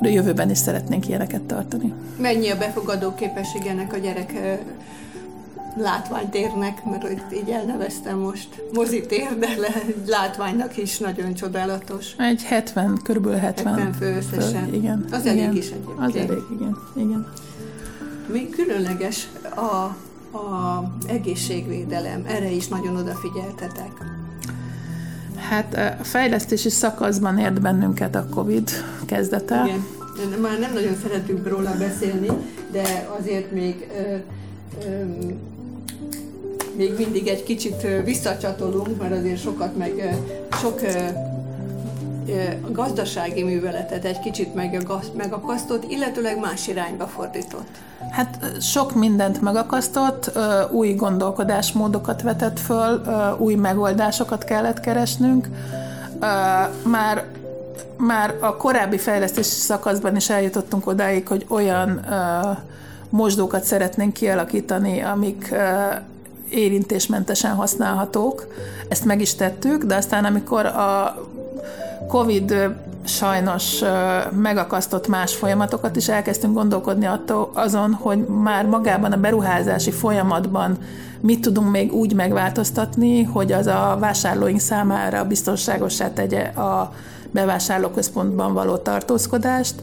de 0.00 0.10
jövőben 0.10 0.50
is 0.50 0.58
szeretnénk 0.58 1.08
ilyeneket 1.08 1.42
tartani. 1.42 1.92
Mennyi 2.18 2.50
a 2.50 2.56
befogadó 2.56 3.14
képesség 3.14 3.66
ennek 3.66 3.92
a 3.92 3.96
gyerek 3.96 4.32
látványtérnek, 5.76 6.84
mert 6.84 7.32
így 7.32 7.48
elneveztem 7.48 8.18
most 8.18 8.62
mozitér, 8.72 9.38
de 9.38 9.48
le, 9.58 9.82
látványnak 10.06 10.76
is 10.76 10.98
nagyon 10.98 11.34
csodálatos. 11.34 12.14
Egy 12.18 12.42
70, 12.42 13.00
körülbelül 13.02 13.38
70. 13.38 13.74
70 13.74 13.92
fő 13.92 14.16
összesen. 14.16 14.64
Fő, 14.64 14.74
igen. 14.74 15.04
Az 15.10 15.24
igen. 15.24 15.38
elég 15.38 15.56
is 15.56 15.70
egyébként. 15.70 15.98
Az 15.98 16.16
elég, 16.16 16.42
igen. 16.52 16.76
igen. 16.96 17.26
Mi 18.32 18.48
különleges 18.48 19.28
a, 19.54 19.96
a 20.36 20.82
egészségvédelem, 21.06 22.24
erre 22.26 22.50
is 22.50 22.68
nagyon 22.68 22.96
odafigyeltetek. 22.96 24.13
Hát 25.48 25.98
a 26.00 26.04
fejlesztési 26.04 26.68
szakaszban 26.70 27.38
ért 27.38 27.60
bennünket 27.60 28.14
a 28.14 28.26
Covid 28.34 28.70
kezdete. 29.06 29.64
Igen. 29.64 30.40
Már 30.40 30.58
nem 30.58 30.72
nagyon 30.72 30.96
szeretünk 31.02 31.48
róla 31.48 31.74
beszélni, 31.78 32.28
de 32.72 33.08
azért 33.18 33.52
még 33.52 33.88
ö, 33.96 34.16
ö, 34.86 35.04
még 36.76 36.94
mindig 36.96 37.26
egy 37.26 37.42
kicsit 37.42 37.86
visszacsatolunk, 38.04 39.00
mert 39.00 39.12
azért 39.18 39.40
sokat 39.40 39.76
meg 39.76 40.18
sok 40.60 40.80
a 42.62 42.70
gazdasági 42.70 43.42
műveletet 43.42 44.04
egy 44.04 44.18
kicsit 44.18 44.54
megakasztott, 45.16 45.90
illetőleg 45.90 46.38
más 46.38 46.68
irányba 46.68 47.06
fordított. 47.06 47.68
Hát 48.14 48.38
sok 48.60 48.94
mindent 48.94 49.40
megakasztott, 49.40 50.30
új 50.70 50.94
gondolkodásmódokat 50.94 52.22
vetett 52.22 52.58
föl, 52.60 53.02
új 53.38 53.54
megoldásokat 53.54 54.44
kellett 54.44 54.80
keresnünk. 54.80 55.48
Már 56.82 57.24
már 57.96 58.34
a 58.40 58.56
korábbi 58.56 58.98
fejlesztési 58.98 59.48
szakaszban 59.50 60.16
is 60.16 60.30
eljutottunk 60.30 60.86
odáig, 60.86 61.28
hogy 61.28 61.46
olyan 61.48 62.06
mosdókat 63.08 63.64
szeretnénk 63.64 64.12
kialakítani, 64.12 65.00
amik 65.00 65.54
érintésmentesen 66.50 67.54
használhatók. 67.54 68.46
Ezt 68.88 69.04
meg 69.04 69.20
is 69.20 69.34
tettük, 69.34 69.84
de 69.84 69.96
aztán 69.96 70.24
amikor 70.24 70.66
a 70.66 71.16
COVID 72.08 72.54
sajnos 73.04 73.80
megakasztott 74.30 75.08
más 75.08 75.34
folyamatokat, 75.34 75.96
és 75.96 76.08
elkezdtünk 76.08 76.54
gondolkodni 76.54 77.06
attól, 77.06 77.50
azon, 77.54 77.92
hogy 77.92 78.26
már 78.26 78.66
magában 78.66 79.12
a 79.12 79.16
beruházási 79.16 79.90
folyamatban 79.90 80.78
mit 81.20 81.40
tudunk 81.40 81.70
még 81.70 81.92
úgy 81.92 82.14
megváltoztatni, 82.14 83.22
hogy 83.22 83.52
az 83.52 83.66
a 83.66 83.96
vásárlóink 84.00 84.60
számára 84.60 85.24
biztonságosá 85.24 86.12
tegye 86.12 86.42
a 86.42 86.92
bevásárlóközpontban 87.30 88.52
való 88.52 88.76
tartózkodást. 88.76 89.74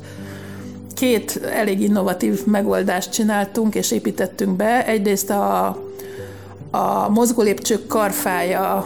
Két 0.93 1.41
elég 1.53 1.81
innovatív 1.81 2.45
megoldást 2.45 3.11
csináltunk 3.11 3.75
és 3.75 3.91
építettünk 3.91 4.55
be. 4.55 4.85
Egyrészt 4.85 5.29
a, 5.29 5.65
a 6.71 7.09
mozgólépcsők 7.09 7.87
karfája 7.87 8.85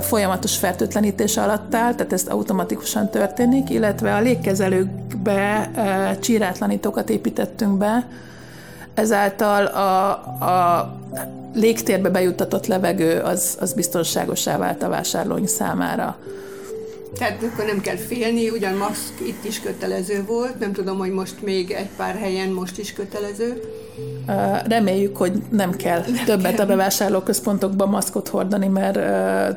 folyamatos 0.00 0.56
fertőtlenítés 0.56 1.36
alatt 1.36 1.74
áll, 1.74 1.94
tehát 1.94 2.12
ez 2.12 2.26
automatikusan 2.26 3.10
történik, 3.10 3.70
illetve 3.70 4.14
a 4.14 4.20
légkezelőkbe 4.20 5.70
csírátlanítókat 6.20 7.10
építettünk 7.10 7.78
be, 7.78 8.08
ezáltal 8.94 9.66
a, 9.66 10.10
a 10.44 10.98
légtérbe 11.54 12.08
bejuttatott 12.08 12.66
levegő 12.66 13.20
az, 13.20 13.56
az 13.60 13.72
biztonságosá 13.72 14.56
vált 14.58 14.82
a 14.82 14.88
vásárlóink 14.88 15.48
számára. 15.48 16.18
Tehát 17.18 17.42
akkor 17.42 17.64
nem 17.64 17.80
kell 17.80 17.96
félni, 17.96 18.50
ugyan 18.50 18.74
maszk 18.74 19.20
itt 19.26 19.44
is 19.44 19.60
kötelező 19.60 20.24
volt, 20.26 20.58
nem 20.58 20.72
tudom, 20.72 20.98
hogy 20.98 21.10
most 21.10 21.42
még 21.42 21.70
egy 21.70 21.88
pár 21.96 22.14
helyen 22.14 22.48
most 22.48 22.78
is 22.78 22.92
kötelező. 22.92 23.62
Reméljük, 24.68 25.16
hogy 25.16 25.42
nem 25.48 25.70
kell 25.70 26.04
többet 26.26 26.60
a 26.60 26.66
bevásárlóközpontokban 26.66 27.88
maszkot 27.88 28.28
hordani, 28.28 28.66
mert 28.66 28.98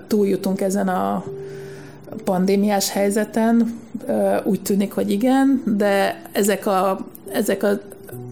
túljutunk 0.08 0.62
ezen 0.62 0.88
a 0.88 1.24
pandémiás 2.24 2.92
helyzeten. 2.92 3.80
Úgy 4.44 4.62
tűnik, 4.62 4.94
hogy 4.94 5.12
igen, 5.12 5.64
de 5.78 6.22
ezek 6.32 6.66
a, 6.66 7.06
ezek 7.34 7.64
a 7.64 7.80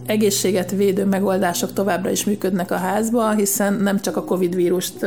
egészséget 0.06 0.70
védő 0.70 1.04
megoldások 1.04 1.72
továbbra 1.72 2.10
is 2.10 2.24
működnek 2.24 2.70
a 2.70 2.76
házban, 2.76 3.36
hiszen 3.36 3.74
nem 3.74 4.00
csak 4.00 4.16
a 4.16 4.24
Covid 4.24 4.54
vírust 4.54 5.00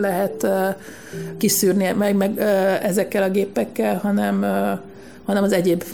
lehet 0.00 0.46
kiszűrni 1.38 1.92
meg, 1.98 2.16
meg 2.16 2.38
ezekkel 2.82 3.22
a 3.22 3.30
gépekkel, 3.30 3.98
hanem, 4.02 4.44
hanem 5.26 5.42
az 5.42 5.52
egyéb 5.52 5.84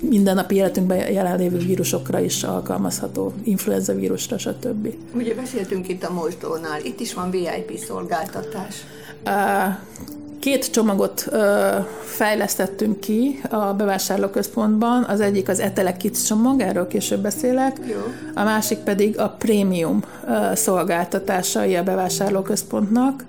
mindennapi 0.00 0.54
életünkben 0.54 1.12
jelenlévő 1.12 1.58
vírusokra 1.58 2.20
is 2.20 2.42
alkalmazható, 2.42 3.32
influenza 3.42 3.94
vírusra, 3.94 4.38
stb. 4.38 4.94
Ugye 5.14 5.34
beszéltünk 5.34 5.88
itt 5.88 6.04
a 6.04 6.12
mosdónál, 6.12 6.80
itt 6.84 7.00
is 7.00 7.14
van 7.14 7.30
VIP 7.30 7.78
szolgáltatás. 7.86 8.74
Két 10.38 10.70
csomagot 10.70 11.28
fejlesztettünk 12.04 13.00
ki 13.00 13.40
a 13.50 13.72
bevásárlóközpontban. 13.72 15.04
Az 15.04 15.20
egyik 15.20 15.48
az 15.48 15.60
Etele 15.60 15.96
Kids 15.96 16.22
csomag, 16.22 16.60
erről 16.60 16.86
később 16.86 17.20
beszélek. 17.20 17.76
Jó. 17.86 17.96
A 18.34 18.42
másik 18.42 18.78
pedig 18.78 19.18
a 19.18 19.28
prémium 19.28 20.04
szolgáltatásai 20.54 21.76
a 21.76 21.82
bevásárlóközpontnak. 21.82 23.24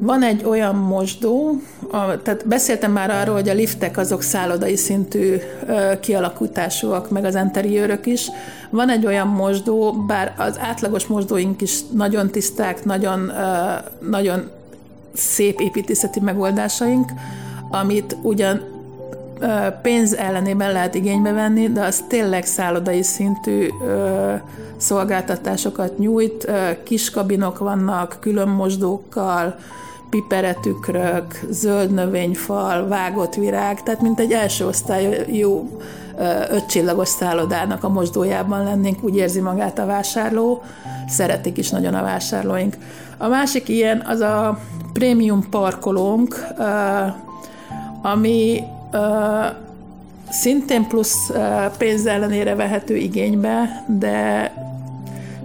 Van 0.00 0.22
egy 0.22 0.44
olyan 0.44 0.74
mosdó, 0.74 1.60
a, 1.90 2.22
tehát 2.22 2.46
beszéltem 2.46 2.92
már 2.92 3.10
arról, 3.10 3.34
hogy 3.34 3.48
a 3.48 3.54
liftek 3.54 3.96
azok 3.96 4.22
szállodai 4.22 4.76
szintű 4.76 5.36
ö, 5.66 5.98
kialakításúak, 6.00 7.10
meg 7.10 7.24
az 7.24 7.34
interiőrök 7.34 8.06
is. 8.06 8.30
Van 8.70 8.90
egy 8.90 9.06
olyan 9.06 9.26
mosdó, 9.26 9.92
bár 9.92 10.34
az 10.36 10.58
átlagos 10.60 11.06
mosdóink 11.06 11.60
is 11.60 11.80
nagyon 11.92 12.30
tiszták, 12.30 12.84
nagyon, 12.84 13.28
ö, 13.28 13.72
nagyon 14.08 14.50
szép 15.14 15.60
építészeti 15.60 16.20
megoldásaink, 16.20 17.10
amit 17.70 18.16
ugyan 18.22 18.62
ö, 19.40 19.46
pénz 19.82 20.14
ellenében 20.14 20.72
lehet 20.72 20.94
igénybe 20.94 21.32
venni, 21.32 21.68
de 21.68 21.84
az 21.84 22.04
tényleg 22.08 22.44
szállodai 22.44 23.02
szintű 23.02 23.68
ö, 23.86 24.32
szolgáltatásokat 24.76 25.98
nyújt. 25.98 26.44
Ö, 26.48 26.70
kis 26.82 27.10
kabinok 27.10 27.58
vannak, 27.58 28.16
külön 28.20 28.48
mosdókkal, 28.48 29.58
piperetükrök, 30.10 31.40
zöld 31.50 31.90
növényfal, 31.90 32.88
vágott 32.88 33.34
virág, 33.34 33.82
tehát 33.82 34.00
mint 34.00 34.20
egy 34.20 34.32
első 34.32 34.66
osztályú 34.66 35.68
ötcsillagos 36.50 37.08
szállodának 37.08 37.84
a 37.84 37.88
mosdójában 37.88 38.64
lennénk, 38.64 39.04
úgy 39.04 39.16
érzi 39.16 39.40
magát 39.40 39.78
a 39.78 39.86
vásárló, 39.86 40.62
szeretik 41.08 41.58
is 41.58 41.70
nagyon 41.70 41.94
a 41.94 42.02
vásárlóink. 42.02 42.76
A 43.16 43.28
másik 43.28 43.68
ilyen 43.68 44.02
az 44.06 44.20
a 44.20 44.58
prémium 44.92 45.48
parkolónk, 45.50 46.46
ami 48.02 48.62
szintén 50.30 50.86
plusz 50.86 51.30
pénz 51.78 52.06
ellenére 52.06 52.54
vehető 52.54 52.96
igénybe, 52.96 53.84
de 53.86 54.52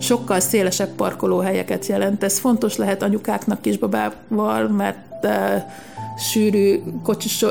sokkal 0.03 0.39
szélesebb 0.39 0.89
parkolóhelyeket 0.95 1.85
jelent. 1.85 2.23
Ez 2.23 2.39
fontos 2.39 2.75
lehet 2.75 3.03
anyukáknak 3.03 3.61
kisbabával, 3.61 4.67
mert 4.67 5.27
sűrű, 6.31 6.79
kocsis, 7.03 7.45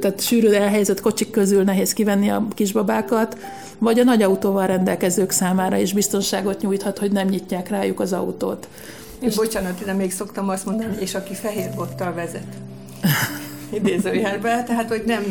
tehát 0.00 0.20
sűrű 0.20 0.48
elhelyezett 0.48 1.00
kocsik 1.00 1.30
közül 1.30 1.62
nehéz 1.62 1.92
kivenni 1.92 2.30
a 2.30 2.46
kisbabákat, 2.54 3.36
vagy 3.78 3.98
a 3.98 4.04
nagy 4.04 4.22
autóval 4.22 4.66
rendelkezők 4.66 5.30
számára 5.30 5.76
is 5.76 5.92
biztonságot 5.92 6.60
nyújthat, 6.60 6.98
hogy 6.98 7.12
nem 7.12 7.28
nyitják 7.28 7.68
rájuk 7.68 8.00
az 8.00 8.12
autót. 8.12 8.68
És 9.20 9.34
bocsánat, 9.34 9.84
de 9.84 9.92
még 9.92 10.12
szoktam 10.12 10.48
azt 10.48 10.66
mondani, 10.66 10.96
és 11.00 11.14
aki 11.14 11.34
fehér 11.34 11.70
bottal 11.76 12.14
vezet. 12.14 12.46
Idézőjelben, 13.78 14.64
tehát 14.64 14.88
hogy 14.88 15.02
nem 15.06 15.22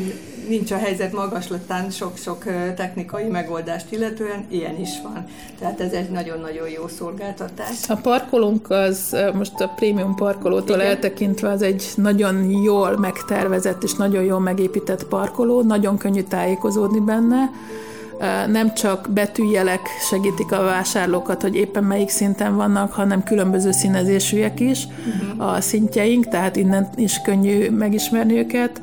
nincs 0.47 0.71
a 0.71 0.77
helyzet 0.77 1.13
magaslatán 1.13 1.89
sok-sok 1.89 2.43
technikai 2.75 3.27
megoldást 3.27 3.91
illetően, 3.91 4.45
ilyen 4.49 4.79
is 4.79 4.89
van. 5.03 5.25
Tehát 5.59 5.79
ez 5.79 5.91
egy 5.91 6.09
nagyon-nagyon 6.09 6.69
jó 6.69 6.87
szolgáltatás. 6.87 7.89
A 7.89 7.95
parkolónk 7.95 8.69
az 8.69 9.15
most 9.33 9.59
a 9.59 9.67
prémium 9.67 10.15
parkolótól 10.15 10.75
Igen. 10.75 10.87
eltekintve 10.87 11.49
az 11.49 11.61
egy 11.61 11.85
nagyon 11.95 12.49
jól 12.49 12.97
megtervezett 12.97 13.83
és 13.83 13.93
nagyon 13.93 14.23
jól 14.23 14.39
megépített 14.39 15.03
parkoló, 15.03 15.61
nagyon 15.61 15.97
könnyű 15.97 16.23
tájékozódni 16.23 16.99
benne, 16.99 17.49
nem 18.47 18.73
csak 18.73 19.07
betűjelek 19.09 19.81
segítik 20.09 20.51
a 20.51 20.63
vásárlókat, 20.63 21.41
hogy 21.41 21.55
éppen 21.55 21.83
melyik 21.83 22.09
szinten 22.09 22.55
vannak, 22.55 22.93
hanem 22.93 23.23
különböző 23.23 23.71
színezésűek 23.71 24.59
is 24.59 24.85
uh-huh. 24.85 25.49
a 25.49 25.61
szintjeink, 25.61 26.27
tehát 26.27 26.55
innen 26.55 26.89
is 26.95 27.21
könnyű 27.21 27.69
megismerni 27.69 28.37
őket 28.37 28.81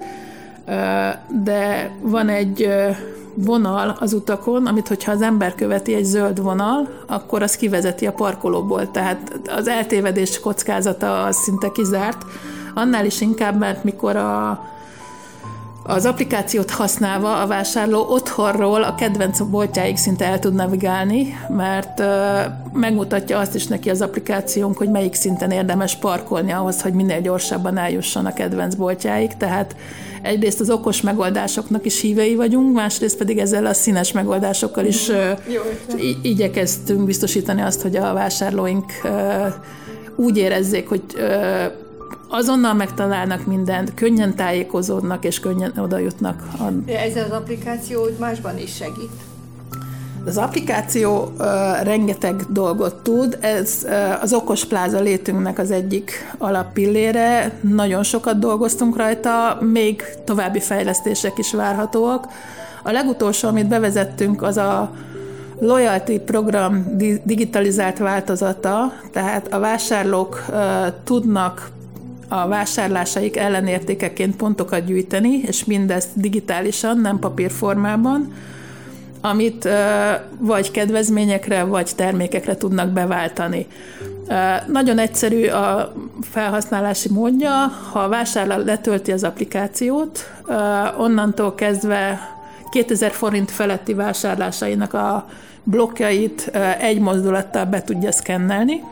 de 1.44 1.90
van 2.00 2.28
egy 2.28 2.68
vonal 3.34 3.96
az 4.00 4.12
utakon, 4.12 4.66
amit 4.66 4.88
hogyha 4.88 5.12
az 5.12 5.22
ember 5.22 5.54
követi 5.54 5.94
egy 5.94 6.04
zöld 6.04 6.42
vonal, 6.42 6.88
akkor 7.06 7.42
az 7.42 7.56
kivezeti 7.56 8.06
a 8.06 8.12
parkolóból, 8.12 8.90
tehát 8.90 9.40
az 9.56 9.68
eltévedés 9.68 10.40
kockázata 10.40 11.22
az 11.22 11.36
szinte 11.36 11.70
kizárt. 11.72 12.24
Annál 12.74 13.04
is 13.04 13.20
inkább, 13.20 13.58
mert 13.58 13.84
mikor 13.84 14.16
a 14.16 14.62
az 15.82 16.06
applikációt 16.06 16.70
használva 16.70 17.40
a 17.40 17.46
vásárló 17.46 18.06
otthonról 18.08 18.82
a 18.82 18.94
kedvenc 18.94 19.40
boltjáig 19.40 19.96
szinte 19.96 20.24
el 20.24 20.38
tud 20.38 20.54
navigálni, 20.54 21.34
mert 21.48 22.02
megmutatja 22.72 23.38
azt 23.38 23.54
is 23.54 23.66
neki 23.66 23.90
az 23.90 24.00
applikációnk, 24.00 24.76
hogy 24.76 24.90
melyik 24.90 25.14
szinten 25.14 25.50
érdemes 25.50 25.96
parkolni 25.96 26.52
ahhoz, 26.52 26.82
hogy 26.82 26.92
minél 26.92 27.20
gyorsabban 27.20 27.78
eljusson 27.78 28.26
a 28.26 28.32
kedvenc 28.32 28.74
boltjáig. 28.74 29.36
Tehát 29.36 29.76
egyrészt 30.22 30.60
az 30.60 30.70
okos 30.70 31.00
megoldásoknak 31.00 31.84
is 31.84 32.00
hívei 32.00 32.34
vagyunk, 32.34 32.74
másrészt 32.74 33.16
pedig 33.16 33.38
ezzel 33.38 33.66
a 33.66 33.74
színes 33.74 34.12
megoldásokkal 34.12 34.84
is 34.84 35.08
Jó, 35.08 35.60
igyekeztünk 36.22 37.04
biztosítani 37.04 37.60
azt, 37.60 37.82
hogy 37.82 37.96
a 37.96 38.12
vásárlóink 38.12 38.92
úgy 40.16 40.36
érezzék, 40.36 40.88
hogy 40.88 41.02
azonnal 42.28 42.74
megtalálnak 42.74 43.46
mindent, 43.46 43.94
könnyen 43.94 44.34
tájékozódnak 44.34 45.24
és 45.24 45.40
könnyen 45.40 45.72
oda 45.76 45.98
jutnak. 45.98 46.42
A... 46.58 46.90
Ez 46.90 47.16
az 47.16 47.30
applikáció 47.30 48.06
másban 48.18 48.58
is 48.58 48.74
segít? 48.74 49.27
Az 50.28 50.36
applikáció 50.36 51.32
uh, 51.38 51.46
rengeteg 51.82 52.42
dolgot 52.48 52.94
tud, 53.02 53.38
ez 53.40 53.78
uh, 53.84 54.22
az 54.22 54.32
okos 54.32 54.64
pláza 54.64 55.00
létünknek 55.00 55.58
az 55.58 55.70
egyik 55.70 56.34
alappillére, 56.38 57.58
nagyon 57.60 58.02
sokat 58.02 58.38
dolgoztunk 58.38 58.96
rajta, 58.96 59.58
még 59.60 60.02
további 60.24 60.60
fejlesztések 60.60 61.38
is 61.38 61.52
várhatóak. 61.52 62.26
A 62.82 62.90
legutolsó, 62.90 63.48
amit 63.48 63.66
bevezettünk, 63.66 64.42
az 64.42 64.56
a 64.56 64.90
loyalty 65.60 66.18
program 66.18 66.96
digitalizált 67.22 67.98
változata, 67.98 68.92
tehát 69.12 69.52
a 69.52 69.58
vásárlók 69.58 70.44
uh, 70.48 70.56
tudnak 71.04 71.70
a 72.28 72.48
vásárlásaik 72.48 73.36
ellenértékeként 73.36 74.36
pontokat 74.36 74.84
gyűjteni, 74.84 75.40
és 75.46 75.64
mindezt 75.64 76.08
digitálisan, 76.14 77.00
nem 77.00 77.18
papírformában, 77.18 78.32
amit 79.20 79.68
vagy 80.38 80.70
kedvezményekre, 80.70 81.64
vagy 81.64 81.90
termékekre 81.96 82.56
tudnak 82.56 82.88
beváltani. 82.88 83.66
Nagyon 84.66 84.98
egyszerű 84.98 85.46
a 85.46 85.92
felhasználási 86.30 87.08
módja, 87.12 87.72
ha 87.92 88.00
a 88.00 88.08
vásárló 88.08 88.64
letölti 88.64 89.12
az 89.12 89.24
applikációt, 89.24 90.30
onnantól 90.98 91.54
kezdve 91.54 92.20
2000 92.70 93.10
forint 93.10 93.50
feletti 93.50 93.94
vásárlásainak 93.94 94.94
a 94.94 95.28
blokkjait 95.62 96.50
egy 96.80 97.00
mozdulattal 97.00 97.64
be 97.64 97.82
tudja 97.82 98.12
szkennelni, 98.12 98.82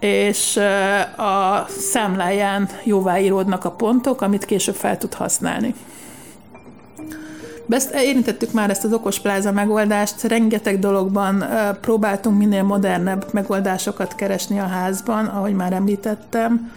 és 0.00 0.56
a 1.16 1.66
számláján 1.68 2.68
jóváíródnak 2.84 3.64
a 3.64 3.70
pontok, 3.70 4.20
amit 4.20 4.44
később 4.44 4.74
fel 4.74 4.98
tud 4.98 5.14
használni. 5.14 5.74
Ezt 7.70 7.94
érintettük 7.94 8.52
már 8.52 8.70
ezt 8.70 8.84
az 8.84 8.92
okos 8.92 9.20
pláza 9.20 9.52
megoldást, 9.52 10.22
rengeteg 10.22 10.78
dologban 10.78 11.44
próbáltunk 11.80 12.38
minél 12.38 12.62
modernebb 12.62 13.26
megoldásokat 13.32 14.14
keresni 14.14 14.58
a 14.58 14.66
házban, 14.66 15.26
ahogy 15.26 15.54
már 15.54 15.72
említettem. 15.72 16.72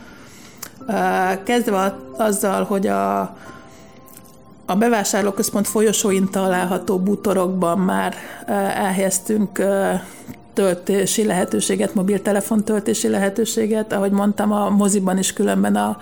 Kezdve 1.44 1.96
azzal, 2.18 2.64
hogy 2.64 2.88
a, 2.88 3.20
a 4.66 4.76
bevásárlóközpont 4.76 5.68
folyosóin 5.68 6.30
található 6.30 7.00
bútorokban 7.00 7.80
már 7.80 8.16
elhelyeztünk 8.76 9.60
töltési 10.54 11.26
lehetőséget, 11.26 11.94
mobiltelefon 11.94 12.63
töltési 12.63 13.08
lehetőséget, 13.08 13.94
ahogy 13.94 14.12
mondtam, 14.12 14.52
a 14.52 14.70
moziban 14.70 15.18
is 15.18 15.34
különben 15.34 15.76
a, 15.76 15.98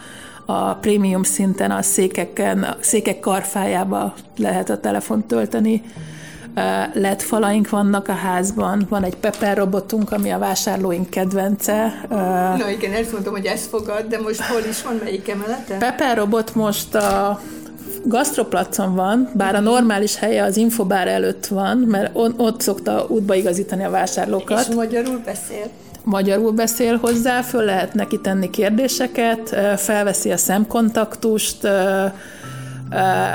a 0.45 0.73
prémium 0.73 1.23
szinten 1.23 1.71
a 1.71 1.81
székeken, 1.81 2.63
a 2.63 2.75
székek 2.79 3.19
karfájába 3.19 4.13
lehet 4.37 4.69
a 4.69 4.79
telefont 4.79 5.25
tölteni. 5.25 5.83
LED 6.93 7.21
falaink 7.21 7.69
vannak 7.69 8.07
a 8.07 8.13
házban, 8.13 8.85
van 8.89 9.03
egy 9.03 9.15
Pepper 9.15 9.57
robotunk, 9.57 10.11
ami 10.11 10.31
a 10.31 10.37
vásárlóink 10.37 11.09
kedvence. 11.09 12.05
Na 12.57 12.69
igen, 12.69 12.93
ezt 12.93 13.11
mondtam, 13.11 13.33
hogy 13.33 13.45
ez 13.45 13.65
fogad, 13.65 14.05
de 14.09 14.19
most 14.19 14.41
hol 14.41 14.61
is 14.69 14.83
van, 14.83 14.99
melyik 15.03 15.29
emelete? 15.29 15.77
Pepper 15.77 16.17
robot 16.17 16.55
most 16.55 16.95
a 16.95 17.41
gasztroplacon 18.05 18.95
van, 18.95 19.29
bár 19.33 19.55
a 19.55 19.59
normális 19.59 20.15
helye 20.15 20.43
az 20.43 20.57
infobár 20.57 21.07
előtt 21.07 21.45
van, 21.45 21.77
mert 21.77 22.11
ott 22.37 22.61
szokta 22.61 23.05
útba 23.07 23.35
igazítani 23.35 23.83
a 23.83 23.89
vásárlókat. 23.89 24.67
És 24.67 24.75
magyarul 24.75 25.21
beszél? 25.25 25.65
Magyarul 26.03 26.51
beszél 26.51 26.97
hozzá, 26.97 27.41
föl 27.41 27.63
lehet 27.63 27.93
neki 27.93 28.19
tenni 28.19 28.49
kérdéseket, 28.49 29.55
felveszi 29.77 30.31
a 30.31 30.37
szemkontaktust, 30.37 31.67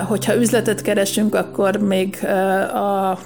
hogyha 0.09 0.37
üzletet 0.37 0.83
keresünk, 0.83 1.35
akkor 1.35 1.76
még 1.76 2.18
a 2.74 3.18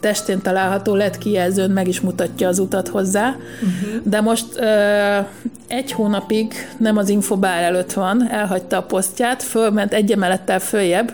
testén 0.00 0.40
található 0.40 0.94
LED 0.94 1.18
kijelzőn 1.18 1.70
meg 1.70 1.88
is 1.88 2.00
mutatja 2.00 2.48
az 2.48 2.58
utat 2.58 2.88
hozzá, 2.88 3.28
uh-huh. 3.28 4.02
de 4.02 4.20
most 4.20 4.46
egy 5.68 5.92
hónapig 5.92 6.52
nem 6.76 6.96
az 6.96 7.08
infobár 7.08 7.62
előtt 7.62 7.92
van, 7.92 8.28
elhagyta 8.30 8.76
a 8.76 8.82
posztját, 8.82 9.42
fölment 9.42 9.92
egy 9.92 10.12
emelettel 10.12 10.60
följebb, 10.60 11.12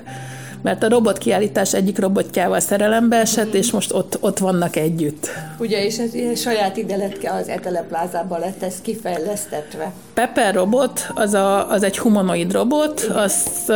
mert 0.66 0.82
a 0.82 0.88
robotkiállítás 0.88 1.74
egyik 1.74 1.98
robotjával 1.98 2.60
szerelembe 2.60 3.16
esett, 3.16 3.54
és 3.54 3.70
most 3.70 3.92
ott, 3.92 4.18
ott 4.20 4.38
vannak 4.38 4.76
együtt. 4.76 5.28
Ugye, 5.58 5.84
és 5.84 5.98
ez 5.98 6.14
ilyen 6.14 6.34
saját 6.34 6.76
ide 6.76 6.96
lett, 6.96 7.28
az 7.40 7.48
Etele 7.48 7.82
plázában 7.82 8.40
lett 8.40 8.62
ez 8.62 8.74
kifejlesztetve. 8.82 9.92
Pepper 10.14 10.54
robot, 10.54 11.08
az, 11.14 11.34
a, 11.34 11.70
az 11.70 11.82
egy 11.82 11.98
humanoid 11.98 12.52
robot, 12.52 13.00
azt, 13.00 13.72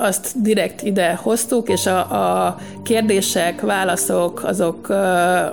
azt 0.00 0.42
direkt 0.42 0.82
ide 0.82 1.18
hoztuk, 1.22 1.68
és 1.68 1.86
a, 1.86 1.98
a 2.46 2.56
kérdések, 2.82 3.60
válaszok, 3.60 4.44
azok, 4.44 4.88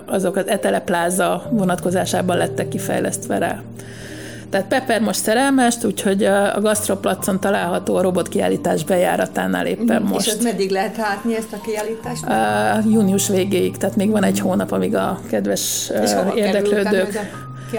azok 0.05 0.35
az 0.35 0.47
Etele 0.47 0.79
pláza 0.79 1.49
vonatkozásában 1.51 2.37
lettek 2.37 2.67
kifejlesztve 2.67 3.37
rá. 3.37 3.61
Tehát 4.49 4.67
Pepper 4.67 5.01
most 5.01 5.19
szerelmes, 5.19 5.75
úgyhogy 5.83 6.23
a 6.23 6.61
Gastroplacon 6.61 7.39
található 7.39 7.95
a 7.95 8.01
robotkiállítás 8.01 8.83
bejáratánál 8.83 9.65
éppen 9.65 10.01
mm, 10.01 10.05
most. 10.05 10.27
És 10.27 10.43
meddig 10.43 10.69
lehet 10.69 10.97
látni 10.97 11.35
ezt 11.35 11.53
a 11.53 11.61
kiállítást? 11.61 12.25
Uh, 12.25 12.91
június 12.91 13.27
végéig, 13.27 13.77
tehát 13.77 13.95
még 13.95 14.09
van 14.09 14.23
egy 14.23 14.39
hónap, 14.39 14.71
amíg 14.71 14.95
a 14.95 15.19
kedves 15.29 15.89
uh, 15.89 16.37
érdeklődők 16.37 17.19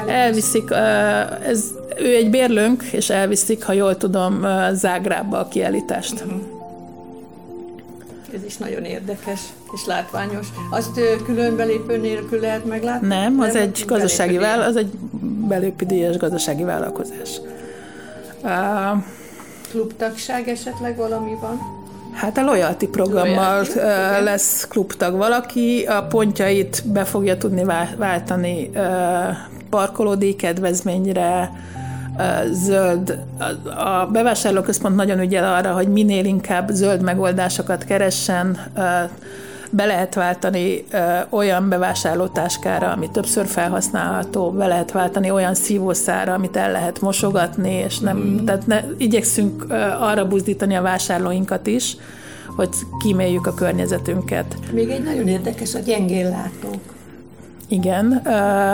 elviszik, 0.07 0.70
uh, 0.70 1.48
ez, 1.48 1.64
ő 1.96 2.14
egy 2.14 2.31
bérlőnk, 2.31 2.83
és 2.83 3.11
elviszik, 3.11 3.64
ha 3.64 3.72
jól 3.72 3.96
tudom, 3.96 4.38
uh, 4.42 4.72
Zágrába 4.72 5.38
a 5.38 5.48
kiállítást. 5.48 6.12
Uh-huh. 6.12 6.58
Ez 8.34 8.44
is 8.44 8.56
nagyon 8.56 8.84
érdekes 8.84 9.40
és 9.74 9.86
látványos. 9.86 10.46
Azt 10.70 11.00
külön 11.24 11.56
belépő 11.56 11.96
nélkül 11.96 12.40
lehet 12.40 12.64
meglátni? 12.64 13.06
Nem, 13.06 13.40
az 13.40 13.54
egy 13.54 13.84
gazdasági 13.86 14.36
vál, 14.36 14.62
az 14.62 14.76
egy 14.76 14.90
belépő 15.48 15.86
díjas 15.86 16.16
gazdasági 16.16 16.64
vállalkozás. 16.64 17.40
Uh, 18.42 19.02
Klubtagság 19.70 20.48
esetleg 20.48 20.96
valami 20.96 21.36
van? 21.40 21.76
Hát 22.12 22.38
a 22.38 22.42
loyalty 22.42 22.86
programmal 22.86 23.64
loyalty, 23.74 24.24
lesz 24.24 24.66
klubtag 24.66 25.16
valaki, 25.16 25.84
a 25.84 26.02
pontjait 26.02 26.82
be 26.86 27.04
fogja 27.04 27.36
tudni 27.36 27.64
váltani 27.96 28.70
parkolódíj 29.70 30.34
kedvezményre, 30.34 31.52
zöld. 32.52 33.18
A 33.76 34.07
bevásárlóközpont 34.07 34.96
nagyon 34.96 35.20
ügyel 35.20 35.54
arra, 35.54 35.72
hogy 35.72 35.88
minél 35.88 36.24
inkább 36.24 36.68
zöld 36.68 37.02
megoldásokat 37.02 37.85
keressen, 37.85 38.59
be 39.70 39.85
lehet 39.85 40.14
váltani 40.14 40.85
olyan 41.28 41.68
bevásárlótáskára, 41.68 42.90
ami 42.90 43.11
többször 43.11 43.46
felhasználható, 43.46 44.50
be 44.50 44.66
lehet 44.66 44.92
váltani 44.92 45.31
olyan 45.31 45.54
szívószára, 45.54 46.35
amit 46.35 46.57
el 46.57 46.72
lehet 46.72 47.00
mosogatni, 47.00 47.72
és 47.72 47.98
nem, 47.98 48.16
mm. 48.16 48.44
tehát 48.44 48.66
ne, 48.66 48.81
igyekszünk 48.98 49.66
arra 50.00 50.28
buzdítani 50.28 50.74
a 50.74 50.83
vásárlóinkat 50.83 51.66
is, 51.66 51.96
hogy 52.57 52.68
kíméljük 53.02 53.46
a 53.46 53.54
környezetünket. 53.54 54.57
Még 54.72 54.88
egy 54.88 55.02
nagyon 55.02 55.28
érdekes 55.28 55.74
a 55.74 55.78
gyengéllátók. 55.78 56.81
Igen. 57.68 58.22
Ö, 58.24 58.72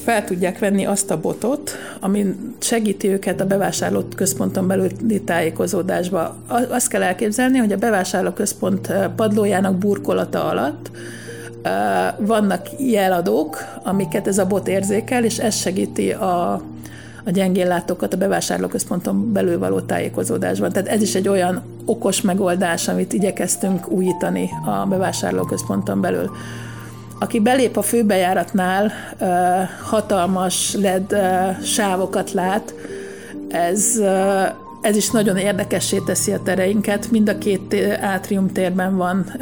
fel 0.04 0.24
tudják 0.24 0.58
venni 0.58 0.84
azt 0.84 1.10
a 1.10 1.20
botot, 1.20 1.70
ami 2.00 2.34
segíti 2.58 3.08
őket 3.08 3.40
a 3.40 3.46
bevásárló 3.46 4.04
központon 4.16 4.66
belüli 4.66 5.22
tájékozódásba. 5.24 6.36
Azt 6.70 6.88
kell 6.88 7.02
elképzelni, 7.02 7.58
hogy 7.58 7.72
a 7.72 7.76
bevásárló 7.76 8.30
központ 8.30 8.92
padlójának 9.16 9.74
burkolata 9.74 10.44
alatt 10.44 10.90
vannak 12.18 12.66
jeladók, 12.78 13.64
amiket 13.82 14.26
ez 14.26 14.38
a 14.38 14.46
bot 14.46 14.68
érzékel, 14.68 15.24
és 15.24 15.38
ez 15.38 15.56
segíti 15.56 16.10
a 16.10 16.62
a 17.26 17.30
gyengéllátókat 17.30 18.14
a 18.14 18.16
bevásárlóközponton 18.16 19.32
belül 19.32 19.58
való 19.58 19.80
tájékozódásban. 19.80 20.72
Tehát 20.72 20.88
ez 20.88 21.02
is 21.02 21.14
egy 21.14 21.28
olyan 21.28 21.62
okos 21.84 22.20
megoldás, 22.20 22.88
amit 22.88 23.12
igyekeztünk 23.12 23.88
újítani 23.88 24.50
a 24.66 24.86
bevásárlóközponton 24.86 26.00
belül. 26.00 26.30
Aki 27.18 27.40
belép 27.40 27.76
a 27.76 27.82
főbejáratnál, 27.82 28.92
hatalmas 29.82 30.74
LED 30.74 31.16
sávokat 31.62 32.32
lát, 32.32 32.74
ez 33.48 34.00
ez 34.86 34.96
is 34.96 35.10
nagyon 35.10 35.36
érdekessé 35.36 35.98
teszi 36.06 36.32
a 36.32 36.42
tereinket. 36.42 37.10
Mind 37.10 37.28
a 37.28 37.38
két 37.38 37.74
átrium 38.00 38.52
térben 38.52 38.96
van 38.96 39.32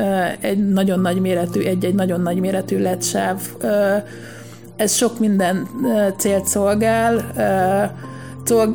egy 0.41 0.69
nagyon 0.69 1.01
nagy 1.01 1.21
méretű, 1.21 1.61
egy-egy 1.61 1.95
nagyon 1.95 2.21
nagy 2.21 2.41
méretű 2.41 2.79
LED 2.79 3.03
sáv 3.03 3.41
ez 4.77 4.95
sok 4.95 5.19
minden 5.19 5.69
célt 6.17 6.47
szolgál, 6.47 7.33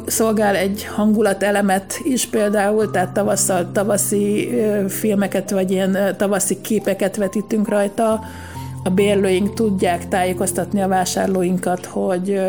szolgál 0.06 0.56
egy 0.56 0.86
hangulatelemet 0.96 2.00
is 2.04 2.26
például, 2.26 2.92
tehát 2.92 3.14
tavasszal 3.14 3.72
tavaszi 3.72 4.50
filmeket, 4.88 5.52
vagy 5.52 5.72
ilyen 5.72 6.16
tavaszi 6.18 6.62
képeket 6.62 7.16
vetítünk 7.16 7.70
rajta. 7.70 8.20
A 8.84 8.90
bérlőink 8.90 9.54
tudják 9.54 10.08
tájékoztatni 10.08 10.82
a 10.82 10.88
vásárlóinkat, 10.88 11.86
hogy 11.86 12.42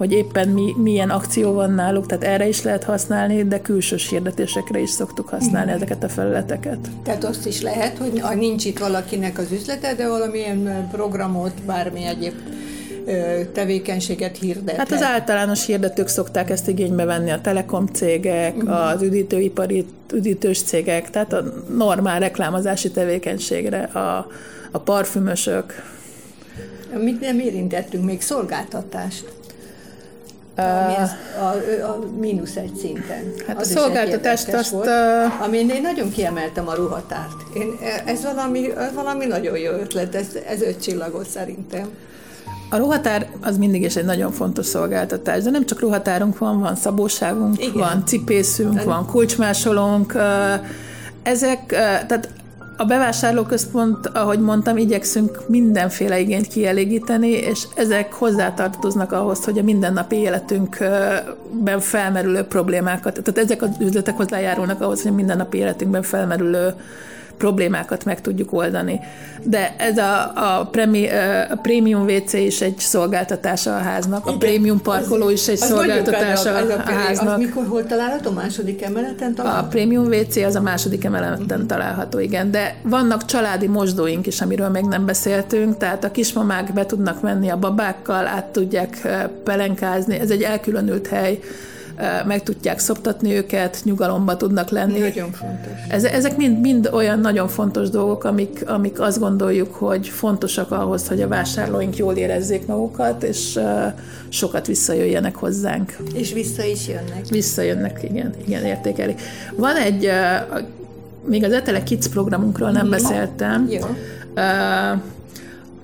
hogy 0.00 0.12
éppen 0.12 0.48
mi, 0.48 0.74
milyen 0.76 1.10
akció 1.10 1.52
van 1.52 1.72
náluk, 1.72 2.06
tehát 2.06 2.24
erre 2.24 2.48
is 2.48 2.62
lehet 2.62 2.84
használni, 2.84 3.44
de 3.44 3.60
külsős 3.60 4.08
hirdetésekre 4.08 4.80
is 4.80 4.90
szoktuk 4.90 5.28
használni 5.28 5.70
mm. 5.70 5.74
ezeket 5.74 6.02
a 6.02 6.08
felületeket. 6.08 6.78
Tehát 7.02 7.24
azt 7.24 7.46
is 7.46 7.60
lehet, 7.60 7.98
hogy 7.98 8.22
nincs 8.38 8.64
itt 8.64 8.78
valakinek 8.78 9.38
az 9.38 9.52
üzlete, 9.52 9.94
de 9.94 10.08
valamilyen 10.08 10.88
programot, 10.92 11.52
bármi 11.66 12.04
egyéb 12.04 12.34
tevékenységet 13.52 14.38
hirdet. 14.38 14.76
Hát 14.76 14.92
az 14.92 15.02
általános 15.02 15.66
hirdetők 15.66 16.08
szokták 16.08 16.50
ezt 16.50 16.68
igénybe 16.68 17.04
venni, 17.04 17.30
a 17.30 17.40
telekom 17.40 17.86
cégek, 17.86 18.56
uh-huh. 18.56 18.86
az 18.86 19.02
üdítőipari 19.02 19.86
üdítős 20.12 20.62
cégek, 20.62 21.10
tehát 21.10 21.32
a 21.32 21.44
normál 21.76 22.18
reklámozási 22.18 22.90
tevékenységre, 22.90 23.82
a, 23.82 24.26
a 24.70 24.78
parfümösök. 24.78 25.74
Mit 27.02 27.20
nem 27.20 27.38
érintettünk 27.38 28.04
még? 28.04 28.20
Szolgáltatást. 28.20 29.39
Ami 30.60 30.94
ez 30.96 31.10
a, 31.38 31.44
a 31.86 31.98
mínusz 32.18 32.56
egy 32.56 32.76
szinten. 32.76 33.32
Hát 33.46 33.60
az 33.60 33.70
a 33.70 33.78
szolgáltatást 33.78 34.54
azt... 34.54 34.70
Volt. 34.70 34.88
Amin 35.44 35.70
én 35.70 35.82
nagyon 35.82 36.10
kiemeltem 36.10 36.68
a 36.68 36.74
ruhatárt. 36.74 37.36
Én, 37.54 37.78
ez 38.04 38.22
valami, 38.22 38.68
valami 38.94 39.26
nagyon 39.26 39.58
jó 39.58 39.70
ötlet, 39.72 40.14
ez, 40.14 40.26
ez 40.48 40.62
öt 40.62 40.82
csillagot 40.82 41.28
szerintem. 41.28 41.88
A 42.70 42.76
ruhatár 42.76 43.30
az 43.40 43.56
mindig 43.56 43.82
is 43.82 43.96
egy 43.96 44.04
nagyon 44.04 44.32
fontos 44.32 44.66
szolgáltatás, 44.66 45.42
de 45.42 45.50
nem 45.50 45.66
csak 45.66 45.80
ruhatárunk 45.80 46.38
van, 46.38 46.60
van 46.60 46.76
szabóságunk, 46.76 47.60
Igen. 47.60 47.72
van 47.72 48.02
cipészünk, 48.06 48.74
de... 48.74 48.82
van 48.82 49.06
kulcsmásolónk, 49.06 50.14
ezek, 51.22 51.66
tehát 52.06 52.28
a 52.80 52.84
bevásárlóközpont, 52.84 54.06
ahogy 54.06 54.38
mondtam, 54.38 54.76
igyekszünk 54.76 55.48
mindenféle 55.48 56.18
igényt 56.18 56.48
kielégíteni, 56.48 57.28
és 57.28 57.66
ezek 57.74 58.12
hozzátartoznak 58.12 59.12
ahhoz, 59.12 59.44
hogy 59.44 59.58
a 59.58 59.62
mindennapi 59.62 60.16
életünkben 60.16 61.80
felmerülő 61.80 62.42
problémákat, 62.42 63.12
tehát 63.22 63.38
ezek 63.38 63.62
az 63.62 63.68
üzletek 63.80 64.16
hozzájárulnak 64.16 64.80
ahhoz, 64.80 65.02
hogy 65.02 65.10
a 65.10 65.14
mindennapi 65.14 65.58
életünkben 65.58 66.02
felmerülő 66.02 66.74
problémákat 67.40 68.04
meg 68.04 68.20
tudjuk 68.20 68.52
oldani. 68.52 69.00
De 69.42 69.74
ez 69.78 69.98
a, 69.98 70.32
a, 70.34 70.68
premi, 70.70 71.08
a 71.50 71.56
Premium 71.62 72.02
WC 72.02 72.32
is 72.32 72.60
egy 72.60 72.78
szolgáltatása 72.78 73.76
a 73.76 73.78
háznak, 73.78 74.26
a 74.26 74.36
Premium 74.36 74.80
parkoló 74.80 75.30
is 75.30 75.48
egy 75.48 75.56
szolgáltatása 75.56 76.54
a, 76.54 76.72
a 76.86 76.90
háznak. 76.90 77.34
Az 77.34 77.38
mikor 77.38 77.66
hol 77.66 77.86
található? 77.86 78.30
Második 78.30 78.82
emeleten 78.82 79.34
található? 79.34 79.66
A 79.66 79.68
Premium 79.68 80.06
WC 80.06 80.36
az 80.36 80.54
a 80.54 80.60
második 80.60 81.04
emeleten 81.04 81.66
található, 81.66 82.18
igen. 82.18 82.50
De 82.50 82.76
vannak 82.82 83.24
családi 83.24 83.66
mosdóink 83.66 84.26
is, 84.26 84.40
amiről 84.40 84.68
még 84.68 84.84
nem 84.84 85.06
beszéltünk, 85.06 85.76
tehát 85.76 86.04
a 86.04 86.10
kismamák 86.10 86.72
be 86.72 86.86
tudnak 86.86 87.22
menni 87.22 87.48
a 87.48 87.56
babákkal, 87.56 88.26
át 88.26 88.46
tudják 88.46 89.08
pelenkázni. 89.44 90.18
Ez 90.18 90.30
egy 90.30 90.42
elkülönült 90.42 91.06
hely 91.06 91.38
meg 92.26 92.42
tudják 92.42 92.78
szoptatni 92.78 93.32
őket, 93.32 93.80
nyugalomba 93.84 94.36
tudnak 94.36 94.68
lenni. 94.68 94.98
Nagyon 94.98 95.32
fontos. 95.32 95.72
Ez, 95.88 96.04
ezek 96.04 96.36
mind, 96.36 96.60
mind 96.60 96.88
olyan 96.92 97.20
nagyon 97.20 97.48
fontos 97.48 97.88
dolgok, 97.88 98.24
amik, 98.24 98.64
amik 98.66 99.00
azt 99.00 99.18
gondoljuk, 99.18 99.74
hogy 99.74 100.08
fontosak 100.08 100.70
ahhoz, 100.70 101.08
hogy 101.08 101.22
a 101.22 101.28
vásárlóink 101.28 101.96
jól 101.96 102.14
érezzék 102.14 102.66
magukat, 102.66 103.22
és 103.22 103.58
sokat 104.28 104.66
visszajöjjenek 104.66 105.36
hozzánk. 105.36 105.96
És 106.14 106.32
vissza 106.32 106.64
is 106.64 106.88
jönnek. 106.88 107.28
Visszajönnek, 107.28 108.02
igen, 108.02 108.34
igen, 108.46 108.64
értékelik. 108.64 109.20
Van 109.56 109.76
egy, 109.76 110.10
még 111.24 111.44
az 111.44 111.52
Etele 111.52 111.82
Kids 111.82 112.08
programunkról 112.08 112.70
nem 112.70 112.90
beszéltem. 112.90 113.68
Jó. 113.70 113.86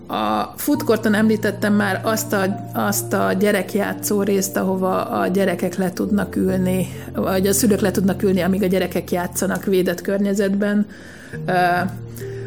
A 0.06 0.52
foodcourton 0.56 1.14
említettem 1.14 1.74
már 1.74 2.00
azt 2.04 2.32
a, 2.32 2.70
azt 2.72 3.12
a 3.12 3.32
gyerekjátszó 3.32 4.22
részt, 4.22 4.56
ahova 4.56 5.04
a 5.04 5.26
gyerekek 5.26 5.76
le 5.76 5.92
tudnak 5.92 6.36
ülni, 6.36 6.86
vagy 7.14 7.46
a 7.46 7.52
szülők 7.52 7.80
le 7.80 7.90
tudnak 7.90 8.22
ülni, 8.22 8.40
amíg 8.40 8.62
a 8.62 8.66
gyerekek 8.66 9.10
játszanak 9.10 9.64
védett 9.64 10.00
környezetben. 10.00 10.86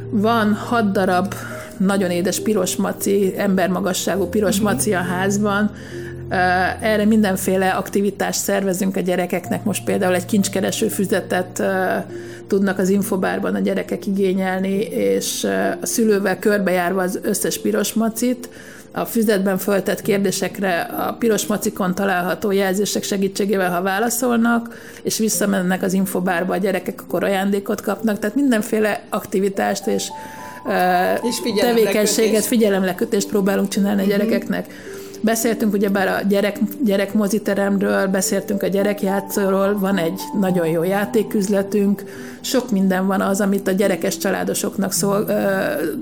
Van 0.10 0.54
hat 0.54 0.92
darab 0.92 1.34
nagyon 1.78 2.10
édes 2.10 2.40
piros 2.40 2.76
maci, 2.76 3.34
embermagasságú 3.38 4.26
piros 4.26 4.60
maci 4.60 4.94
a 4.94 5.02
házban, 5.02 5.72
erre 6.82 7.06
mindenféle 7.06 7.70
aktivitást 7.70 8.40
szervezünk 8.40 8.96
a 8.96 9.00
gyerekeknek, 9.00 9.64
most 9.64 9.84
például 9.84 10.16
egy 10.16 10.26
kincskereső 10.26 10.88
füzetet 10.88 11.64
tudnak 12.48 12.78
az 12.80 12.90
infobárban 12.90 13.56
a 13.56 13.60
gyerekek 13.60 14.06
igényelni, 14.06 14.80
és 14.80 15.48
a 15.82 15.86
szülővel 15.86 16.40
körbejárva 16.40 17.02
az 17.02 17.20
összes 17.22 17.62
piros 17.62 17.94
macit, 17.94 18.50
a 18.92 19.06
füzetben 19.06 19.58
föltett 19.58 20.02
kérdésekre 20.02 20.80
a 20.80 21.14
piros 21.14 21.46
macikon 21.46 21.96
található 21.96 22.52
jelzések 22.52 23.04
segítségével, 23.04 23.72
ha 23.72 23.82
válaszolnak, 23.82 24.78
és 25.02 25.18
visszamennek 25.18 25.84
az 25.84 25.94
infobárba 25.94 26.54
a 26.54 26.58
gyerekek, 26.58 27.02
akkor 27.02 27.24
ajándékot 27.24 27.82
kapnak, 27.82 28.20
tehát 28.20 28.36
mindenféle 28.36 29.04
aktivitást 29.10 29.88
és, 29.88 30.08
és 31.22 31.62
tevékenységet, 31.62 32.46
figyelemlekötést 32.46 33.28
próbálunk 33.28 33.70
csinálni 33.70 34.02
a 34.02 34.06
mhm. 34.06 34.12
gyerekeknek. 34.12 34.66
Beszéltünk 35.22 35.74
ugyebár 35.74 36.08
a 36.08 36.28
gyerek, 36.28 36.60
gyerek 36.84 37.14
moziteremről, 37.14 38.08
beszéltünk 38.08 38.64
a 38.64 38.68
gyerekjátszóról, 38.68 39.80
van 39.80 39.98
egy 39.98 40.22
nagyon 40.40 40.68
jó 40.68 40.84
játéküzletünk, 40.84 42.04
sok 42.42 42.72
minden 42.72 43.08
van 43.08 43.22
az, 43.22 43.42
amit 43.42 43.68
a 43.68 43.72
gyerekes 43.72 44.18
családosoknak 44.18 44.92
szol, 44.92 45.26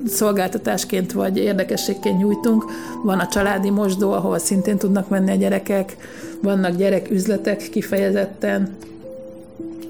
szolgáltatásként 0.07 1.11
vagy 1.11 1.37
érdekességként 1.37 2.17
nyújtunk. 2.17 2.65
Van 3.03 3.19
a 3.19 3.27
családi 3.27 3.69
mosdó, 3.69 4.11
ahol 4.11 4.39
szintén 4.39 4.77
tudnak 4.77 5.09
menni 5.09 5.31
a 5.31 5.35
gyerekek, 5.35 5.97
vannak 6.41 6.75
gyereküzletek 6.75 7.69
kifejezetten. 7.71 8.75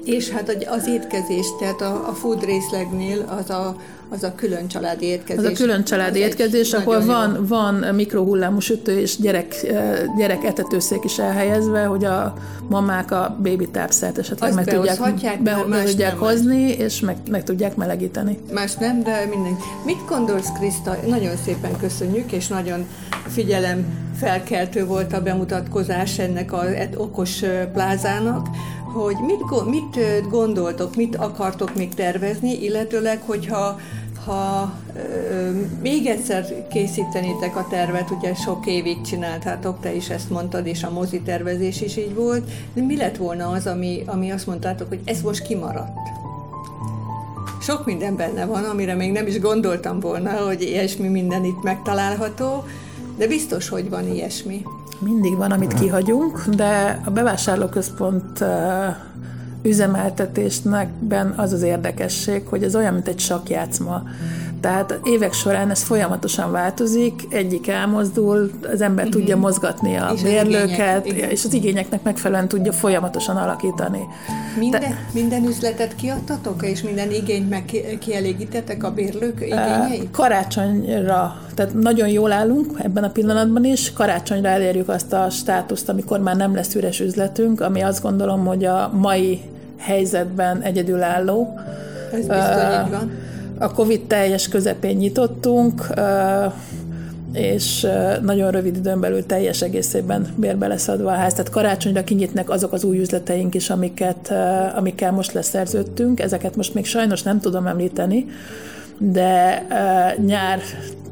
És 0.08 0.28
hát 0.28 0.66
az 0.68 0.86
étkezés, 0.86 1.46
tehát 1.58 1.80
a, 1.80 2.08
a 2.08 2.12
food 2.12 2.44
részlegnél 2.44 3.36
az 3.38 3.50
a, 3.50 3.76
az 4.08 4.22
a 4.22 4.34
külön 4.34 4.68
családi 4.68 5.06
étkezés. 5.06 5.44
Az 5.44 5.50
a 5.50 5.54
külön 5.54 5.84
családi 5.84 6.18
étkezés, 6.18 6.72
ahol 6.72 7.04
van, 7.04 7.46
van 7.46 7.74
mikrohullámú 7.74 8.58
sütő 8.58 8.98
és 8.98 9.16
gyerek, 9.16 9.54
gyerek 10.16 10.44
etetőszék 10.44 11.04
is 11.04 11.18
elhelyezve, 11.18 11.84
hogy 11.84 12.04
a 12.04 12.34
mamák 12.68 13.10
a 13.10 13.36
bébi 13.42 13.68
tápszert 13.68 14.18
esetleg 14.18 14.54
meg 14.54 14.64
tudják, 14.64 15.42
be, 15.42 15.64
be 15.68 15.82
tudják 15.82 16.18
hozni, 16.18 16.62
más. 16.62 16.76
és 16.76 17.00
meg, 17.00 17.16
meg 17.30 17.44
tudják 17.44 17.76
melegíteni. 17.76 18.38
Más 18.52 18.74
nem, 18.74 19.02
de 19.02 19.26
minden. 19.30 19.56
Mit 19.84 20.04
gondolsz, 20.08 20.48
Kriszta? 20.58 20.96
Nagyon 21.06 21.36
szépen 21.44 21.78
köszönjük, 21.80 22.32
és 22.32 22.46
nagyon 22.46 22.86
figyelem 23.26 23.86
felkeltő 24.18 24.86
volt 24.86 25.12
a 25.12 25.22
bemutatkozás 25.22 26.18
ennek 26.18 26.52
az 26.52 26.68
okos 26.96 27.42
plázának 27.72 28.46
hogy 28.92 29.16
mit, 29.26 29.64
mit 29.70 30.28
gondoltok, 30.28 30.96
mit 30.96 31.16
akartok 31.16 31.74
még 31.74 31.94
tervezni, 31.94 32.62
illetőleg, 32.62 33.22
hogyha 33.26 33.78
ha 34.28 34.72
ö, 34.96 35.50
még 35.82 36.06
egyszer 36.06 36.68
készítenétek 36.68 37.56
a 37.56 37.66
tervet, 37.70 38.10
ugye 38.10 38.34
sok 38.34 38.66
évig 38.66 39.00
csináltátok, 39.00 39.80
te 39.80 39.94
is 39.94 40.08
ezt 40.10 40.30
mondtad, 40.30 40.66
és 40.66 40.82
a 40.82 40.90
mozi 40.90 41.20
tervezés 41.20 41.80
is 41.80 41.96
így 41.96 42.14
volt, 42.14 42.50
de 42.74 42.82
mi 42.82 42.96
lett 42.96 43.16
volna 43.16 43.48
az, 43.48 43.66
ami, 43.66 44.02
ami 44.06 44.30
azt 44.30 44.46
mondtátok, 44.46 44.88
hogy 44.88 45.00
ez 45.04 45.20
most 45.20 45.42
kimaradt? 45.42 46.08
Sok 47.60 47.86
minden 47.86 48.16
benne 48.16 48.44
van, 48.44 48.64
amire 48.64 48.94
még 48.94 49.12
nem 49.12 49.26
is 49.26 49.40
gondoltam 49.40 50.00
volna, 50.00 50.30
hogy 50.30 50.62
ilyesmi 50.62 51.08
minden 51.08 51.44
itt 51.44 51.62
megtalálható, 51.62 52.64
de 53.16 53.26
biztos, 53.26 53.68
hogy 53.68 53.90
van 53.90 54.14
ilyesmi. 54.14 54.62
Mindig 55.00 55.36
van, 55.36 55.50
amit 55.50 55.74
kihagyunk, 55.74 56.44
de 56.48 57.00
a 57.04 57.10
bevásárlóközpont 57.10 58.44
üzemeltetésnek 59.62 60.88
az 61.36 61.52
az 61.52 61.62
érdekesség, 61.62 62.46
hogy 62.46 62.62
ez 62.62 62.76
olyan, 62.76 62.94
mint 62.94 63.08
egy 63.08 63.18
sakjátszma. 63.18 64.02
Tehát 64.60 65.00
évek 65.04 65.32
során 65.32 65.70
ez 65.70 65.82
folyamatosan 65.82 66.52
változik, 66.52 67.22
egyik 67.30 67.68
elmozdul, 67.68 68.50
az 68.72 68.80
ember 68.80 69.06
uh-huh. 69.06 69.20
tudja 69.20 69.36
mozgatni 69.36 69.96
a 69.96 70.10
és 70.14 70.22
bérlőket, 70.22 71.06
az 71.06 71.12
és 71.14 71.44
az 71.44 71.52
igényeknek 71.52 72.02
megfelelően 72.02 72.48
tudja 72.48 72.72
folyamatosan 72.72 73.36
alakítani. 73.36 74.00
Minden, 74.58 74.80
De, 74.80 74.98
minden 75.12 75.44
üzletet 75.44 75.94
kiadtatok, 75.94 76.66
és 76.66 76.82
minden 76.82 77.10
igényt 77.10 77.48
meg 77.48 77.64
kielégítettek 78.00 78.84
a 78.84 78.90
bérlők 78.90 79.40
igényeit? 79.40 80.10
Karácsonyra, 80.10 81.40
tehát 81.54 81.74
nagyon 81.74 82.08
jól 82.08 82.32
állunk 82.32 82.72
ebben 82.78 83.04
a 83.04 83.10
pillanatban 83.10 83.64
is, 83.64 83.92
karácsonyra 83.92 84.48
elérjük 84.48 84.88
azt 84.88 85.12
a 85.12 85.30
státuszt, 85.30 85.88
amikor 85.88 86.20
már 86.20 86.36
nem 86.36 86.54
lesz 86.54 86.74
üres 86.74 87.00
üzletünk, 87.00 87.60
ami 87.60 87.80
azt 87.80 88.02
gondolom, 88.02 88.44
hogy 88.44 88.64
a 88.64 88.90
mai 88.94 89.40
helyzetben 89.78 90.60
egyedülálló. 90.62 91.58
Ez 92.12 92.26
biztos 92.26 92.84
így 92.84 92.90
van 92.90 93.10
a 93.58 93.72
Covid 93.72 94.00
teljes 94.00 94.48
közepén 94.48 94.96
nyitottunk, 94.96 95.86
és 97.32 97.86
nagyon 98.22 98.50
rövid 98.50 98.76
időn 98.76 99.00
belül 99.00 99.26
teljes 99.26 99.62
egészében 99.62 100.26
bérbe 100.36 100.66
lesz 100.66 100.88
adva 100.88 101.10
a 101.10 101.14
ház. 101.14 101.32
Tehát 101.32 101.50
karácsonyra 101.50 102.04
kinyitnek 102.04 102.50
azok 102.50 102.72
az 102.72 102.84
új 102.84 102.98
üzleteink 102.98 103.54
is, 103.54 103.70
amiket, 103.70 104.32
amikkel 104.76 105.12
most 105.12 105.32
leszerződtünk. 105.32 106.20
Ezeket 106.20 106.56
most 106.56 106.74
még 106.74 106.86
sajnos 106.86 107.22
nem 107.22 107.40
tudom 107.40 107.66
említeni, 107.66 108.26
de 108.98 109.66
nyár 110.26 110.60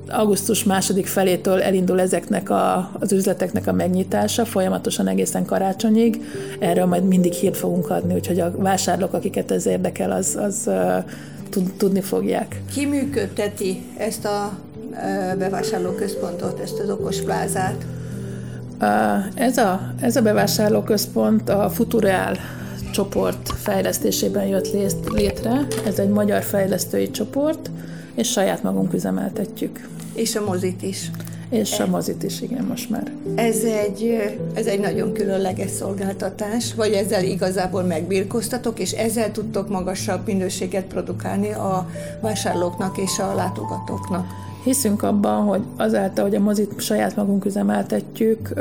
augusztus 0.09 0.65
második 0.65 1.07
felétől 1.07 1.63
elindul 1.63 2.01
ezeknek 2.01 2.51
a, 2.51 2.91
az 3.01 3.13
üzleteknek 3.13 3.67
a 3.67 3.73
megnyitása, 3.73 4.45
folyamatosan 4.45 5.09
egészen 5.09 5.45
karácsonyig. 5.45 6.21
Erről 6.59 6.87
majd 6.87 7.05
mindig 7.05 7.33
hírt 7.33 7.57
fogunk 7.57 7.91
adni, 7.91 8.15
úgyhogy 8.15 8.41
a 8.41 8.53
vásárlók, 8.57 9.13
akiket 9.13 9.51
ez 9.51 9.67
érdekel, 9.67 10.11
az, 10.11 10.39
az 10.43 10.71
tudni 11.77 12.01
fogják. 12.01 12.61
Ki 12.73 12.87
működteti 12.87 13.83
ezt 13.97 14.25
a 14.25 14.59
bevásárlóközpontot, 15.39 16.61
ezt 16.61 16.79
az 16.79 16.91
okos 16.91 17.21
plázát? 17.21 17.87
Ez 19.35 19.59
a, 19.59 19.95
ez 20.01 20.17
a 20.17 20.23
bevásárlóközpont 20.23 21.49
a 21.49 21.71
Futureal 21.71 22.37
csoport 22.93 23.51
fejlesztésében 23.57 24.47
jött 24.47 24.73
létre. 25.09 25.67
Ez 25.87 25.99
egy 25.99 26.09
magyar 26.09 26.43
fejlesztői 26.43 27.11
csoport, 27.11 27.71
és 28.15 28.31
saját 28.31 28.63
magunk 28.63 28.93
üzemeltetjük. 28.93 29.89
És 30.15 30.37
a 30.37 30.45
mozit 30.45 30.83
is. 30.83 31.11
És 31.49 31.81
a 31.81 31.87
mozit 31.87 32.23
is, 32.23 32.41
igen, 32.41 32.65
most 32.65 32.91
már. 32.91 33.13
Ez 33.35 33.57
egy, 33.65 34.17
ez 34.55 34.67
egy 34.67 34.81
nagyon 34.81 35.13
különleges 35.13 35.71
szolgáltatás, 35.71 36.75
vagy 36.75 36.93
ezzel 36.93 37.25
igazából 37.25 37.83
megbírkoztatok, 37.83 38.79
és 38.79 38.93
ezzel 38.93 39.33
tudtok 39.33 39.69
magasabb 39.69 40.27
minőséget 40.27 40.85
produkálni 40.85 41.53
a 41.53 41.91
vásárlóknak 42.21 42.99
és 42.99 43.19
a 43.19 43.35
látogatóknak. 43.35 44.27
Hiszünk 44.65 45.03
abban, 45.03 45.45
hogy 45.45 45.63
azáltal, 45.77 46.25
hogy 46.25 46.35
a 46.35 46.41
mozit 46.41 46.81
saját 46.81 47.17
magunk 47.17 47.45
üzemeltetjük, 47.45 48.53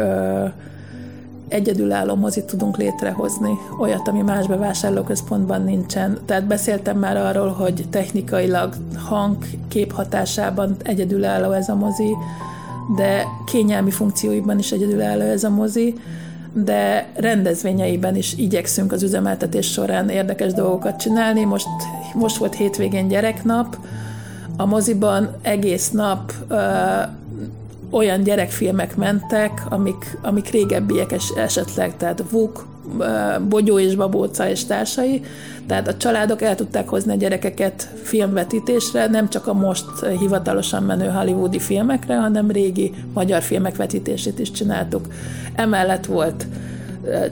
egyedülálló 1.47 2.15
mozit 2.15 2.45
tudunk 2.45 2.77
létrehozni, 2.77 3.57
olyat, 3.79 4.07
ami 4.07 4.21
más 4.21 4.47
bevásárlóközpontban 4.47 5.63
nincsen. 5.63 6.19
Tehát 6.25 6.45
beszéltem 6.45 6.97
már 6.97 7.17
arról, 7.17 7.49
hogy 7.49 7.85
technikailag 7.89 8.73
hang, 8.95 9.37
kép 9.67 9.91
hatásában 9.91 10.75
egyedülálló 10.83 11.51
ez 11.51 11.69
a 11.69 11.75
mozi, 11.75 12.15
de 12.95 13.25
kényelmi 13.45 13.91
funkcióiban 13.91 14.59
is 14.59 14.71
egyedülálló 14.71 15.21
ez 15.21 15.43
a 15.43 15.49
mozi, 15.49 15.93
de 16.53 17.09
rendezvényeiben 17.15 18.15
is 18.15 18.33
igyekszünk 18.37 18.91
az 18.91 19.03
üzemeltetés 19.03 19.71
során 19.71 20.09
érdekes 20.09 20.53
dolgokat 20.53 20.99
csinálni. 20.99 21.43
Most 21.43 21.67
most 22.15 22.37
volt 22.37 22.55
hétvégén 22.55 23.07
gyereknap, 23.07 23.77
a 24.57 24.65
moziban 24.65 25.35
egész 25.41 25.89
nap 25.89 26.33
ö, 26.47 26.57
olyan 27.89 28.23
gyerekfilmek 28.23 28.95
mentek, 28.95 29.61
amik, 29.69 30.17
amik 30.21 30.49
régebbiek 30.49 31.11
es, 31.11 31.29
esetleg, 31.37 31.97
tehát 31.97 32.23
Vuk, 32.29 32.67
Bogyó 33.49 33.79
és 33.79 33.95
Babóca 33.95 34.49
és 34.49 34.65
társai, 34.65 35.21
tehát 35.67 35.87
a 35.87 35.97
családok 35.97 36.41
el 36.41 36.55
tudták 36.55 36.89
hozni 36.89 37.11
a 37.11 37.15
gyerekeket 37.15 37.89
filmvetítésre, 38.03 39.07
nem 39.07 39.29
csak 39.29 39.47
a 39.47 39.53
most 39.53 39.85
hivatalosan 40.19 40.83
menő 40.83 41.07
hollywoodi 41.07 41.59
filmekre, 41.59 42.15
hanem 42.15 42.51
régi 42.51 42.93
magyar 43.13 43.41
filmek 43.41 43.75
vetítését 43.75 44.39
is 44.39 44.51
csináltuk. 44.51 45.07
Emellett 45.55 46.05
volt 46.05 46.47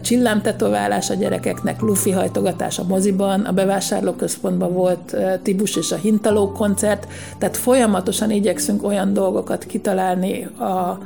csillámtetoválás 0.02 1.10
a 1.10 1.14
gyerekeknek, 1.14 1.82
lufi 1.82 2.12
hajtogatás 2.12 2.80
a 2.80 2.84
moziban, 2.84 3.42
a 3.42 3.52
bevásárlóközpontban 3.52 4.74
volt 4.74 5.16
Tibus 5.42 5.76
és 5.76 5.92
a 5.92 5.96
Hintaló 5.96 6.52
koncert, 6.52 7.08
tehát 7.38 7.58
folyamatosan 7.58 8.32
igyekszünk 8.32 8.84
olyan 8.84 9.14
dolgokat 9.14 9.64
kitalálni 9.64 10.44
a 10.44 11.00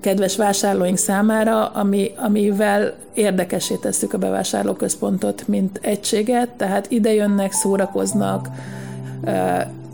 kedves 0.00 0.36
vásárlóink 0.36 0.98
számára, 0.98 1.66
ami, 1.66 2.12
amivel 2.16 2.94
érdekesé 3.14 3.74
tesszük 3.74 4.12
a 4.12 4.18
bevásárlóközpontot, 4.18 5.48
mint 5.48 5.78
egységet, 5.82 6.48
tehát 6.48 6.90
ide 6.90 7.12
jönnek, 7.14 7.52
szórakoznak, 7.52 8.48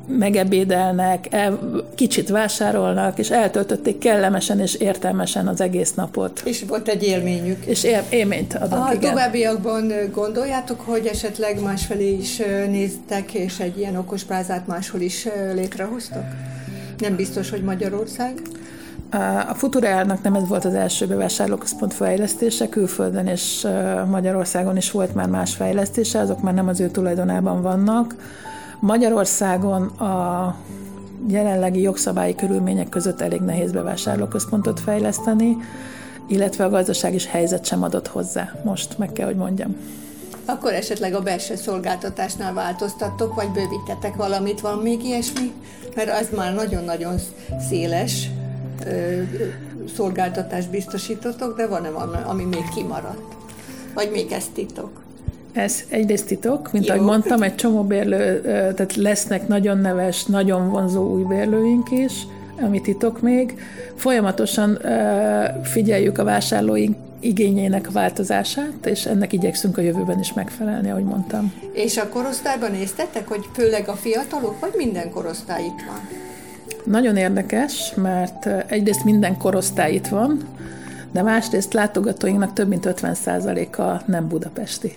megebédelnek, 0.07 1.27
el, 1.31 1.59
kicsit 1.95 2.29
vásárolnak, 2.29 3.19
és 3.19 3.31
eltöltötték 3.31 3.99
kellemesen 3.99 4.61
és 4.61 4.75
értelmesen 4.75 5.49
az 5.49 5.61
egész 5.61 5.95
napot. 5.95 6.43
És 6.45 6.65
volt 6.69 6.89
egy 6.89 7.03
élményük. 7.03 7.65
És 7.65 7.85
él, 7.85 8.03
élményt 8.11 8.55
adott, 8.55 8.89
A 8.89 8.93
igen. 8.93 9.11
továbbiakban 9.11 9.93
gondoljátok, 10.13 10.81
hogy 10.81 11.07
esetleg 11.07 11.63
másfelé 11.63 12.13
is 12.13 12.37
néztek, 12.69 13.35
és 13.35 13.59
egy 13.59 13.79
ilyen 13.79 13.97
okos 13.97 14.25
plázát 14.25 14.67
máshol 14.67 15.01
is 15.01 15.29
létrehoztak? 15.55 16.25
Nem 16.99 17.17
biztos, 17.17 17.51
hogy 17.51 17.63
Magyarország? 17.63 18.43
A 19.49 19.55
Futurálnak 19.55 20.23
nem 20.23 20.35
ez 20.35 20.49
volt 20.49 20.65
az 20.65 20.75
első 20.75 21.07
bevásárlóközpont 21.07 21.95
fejlesztése, 21.95 22.69
külföldön 22.69 23.27
és 23.27 23.67
Magyarországon 24.11 24.77
is 24.77 24.91
volt 24.91 25.15
már 25.15 25.29
más 25.29 25.55
fejlesztése, 25.55 26.19
azok 26.19 26.43
már 26.43 26.55
nem 26.55 26.69
az 26.69 26.81
ő 26.81 26.89
tulajdonában 26.89 27.63
vannak. 27.63 28.15
Magyarországon 28.81 29.83
a 29.83 30.57
jelenlegi 31.29 31.81
jogszabályi 31.81 32.35
körülmények 32.35 32.89
között 32.89 33.21
elég 33.21 33.41
nehéz 33.41 33.73
bevásárlóközpontot 33.73 34.81
fejleszteni, 34.81 35.57
illetve 36.29 36.65
a 36.65 36.71
gazdaság 36.71 37.15
is 37.15 37.27
helyzet 37.27 37.65
sem 37.65 37.83
adott 37.83 38.09
hozzá. 38.09 38.53
Most 38.65 38.99
meg 38.99 39.13
kell, 39.13 39.27
hogy 39.27 39.37
mondjam. 39.37 39.77
Akkor 40.45 40.73
esetleg 40.73 41.15
a 41.15 41.21
belső 41.21 41.57
szolgáltatásnál 41.57 42.53
változtattok, 42.53 43.35
vagy 43.35 43.49
bővítettek 43.51 44.15
valamit, 44.15 44.61
van 44.61 44.79
még 44.79 45.05
ilyesmi? 45.05 45.53
Mert 45.95 46.21
az 46.21 46.29
már 46.37 46.55
nagyon-nagyon 46.55 47.15
széles 47.69 48.29
szolgáltatást 49.97 50.70
biztosítotok, 50.70 51.57
de 51.57 51.66
van-e 51.66 51.91
valami, 51.91 52.16
ami 52.25 52.45
még 52.45 52.64
kimaradt? 52.75 53.35
Vagy 53.95 54.11
még 54.12 54.33
ez 54.33 54.45
titok? 54.55 55.03
Ez 55.53 55.83
egyrészt 55.89 56.27
titok, 56.27 56.72
mint 56.72 56.87
Jó. 56.87 56.95
ahogy 56.95 57.07
mondtam, 57.07 57.43
egy 57.43 57.55
csomó 57.55 57.83
bérlő, 57.83 58.41
tehát 58.43 58.95
lesznek 58.95 59.49
nagyon 59.49 59.79
neves, 59.79 60.25
nagyon 60.25 60.70
vonzó 60.70 61.12
új 61.14 61.22
bérlőink 61.22 61.91
is, 61.91 62.12
ami 62.61 62.81
titok 62.81 63.20
még. 63.20 63.59
Folyamatosan 63.95 64.79
figyeljük 65.62 66.18
a 66.18 66.25
vásárlóink 66.25 66.97
igényének 67.20 67.91
változását, 67.91 68.87
és 68.87 69.07
ennek 69.07 69.33
igyekszünk 69.33 69.79
a 69.79 69.81
jövőben 69.81 70.18
is 70.18 70.33
megfelelni, 70.33 70.91
ahogy 70.91 71.05
mondtam. 71.05 71.53
És 71.72 71.97
a 71.97 72.09
korosztályban 72.09 72.70
néztetek, 72.70 73.29
hogy 73.29 73.49
főleg 73.53 73.89
a 73.89 73.93
fiatalok, 73.93 74.61
vagy 74.61 74.72
minden 74.77 75.11
korosztály 75.11 75.62
itt 75.62 75.85
van? 75.87 76.09
Nagyon 76.85 77.17
érdekes, 77.17 77.93
mert 77.95 78.47
egyrészt 78.67 79.05
minden 79.05 79.39
korosztály 79.39 79.93
itt 79.93 80.07
van, 80.07 80.49
de 81.12 81.23
másrészt 81.23 81.73
látogatóinknak 81.73 82.53
több 82.53 82.69
mint 82.69 82.87
50%-a 82.89 84.03
nem 84.07 84.29
budapesti. 84.29 84.97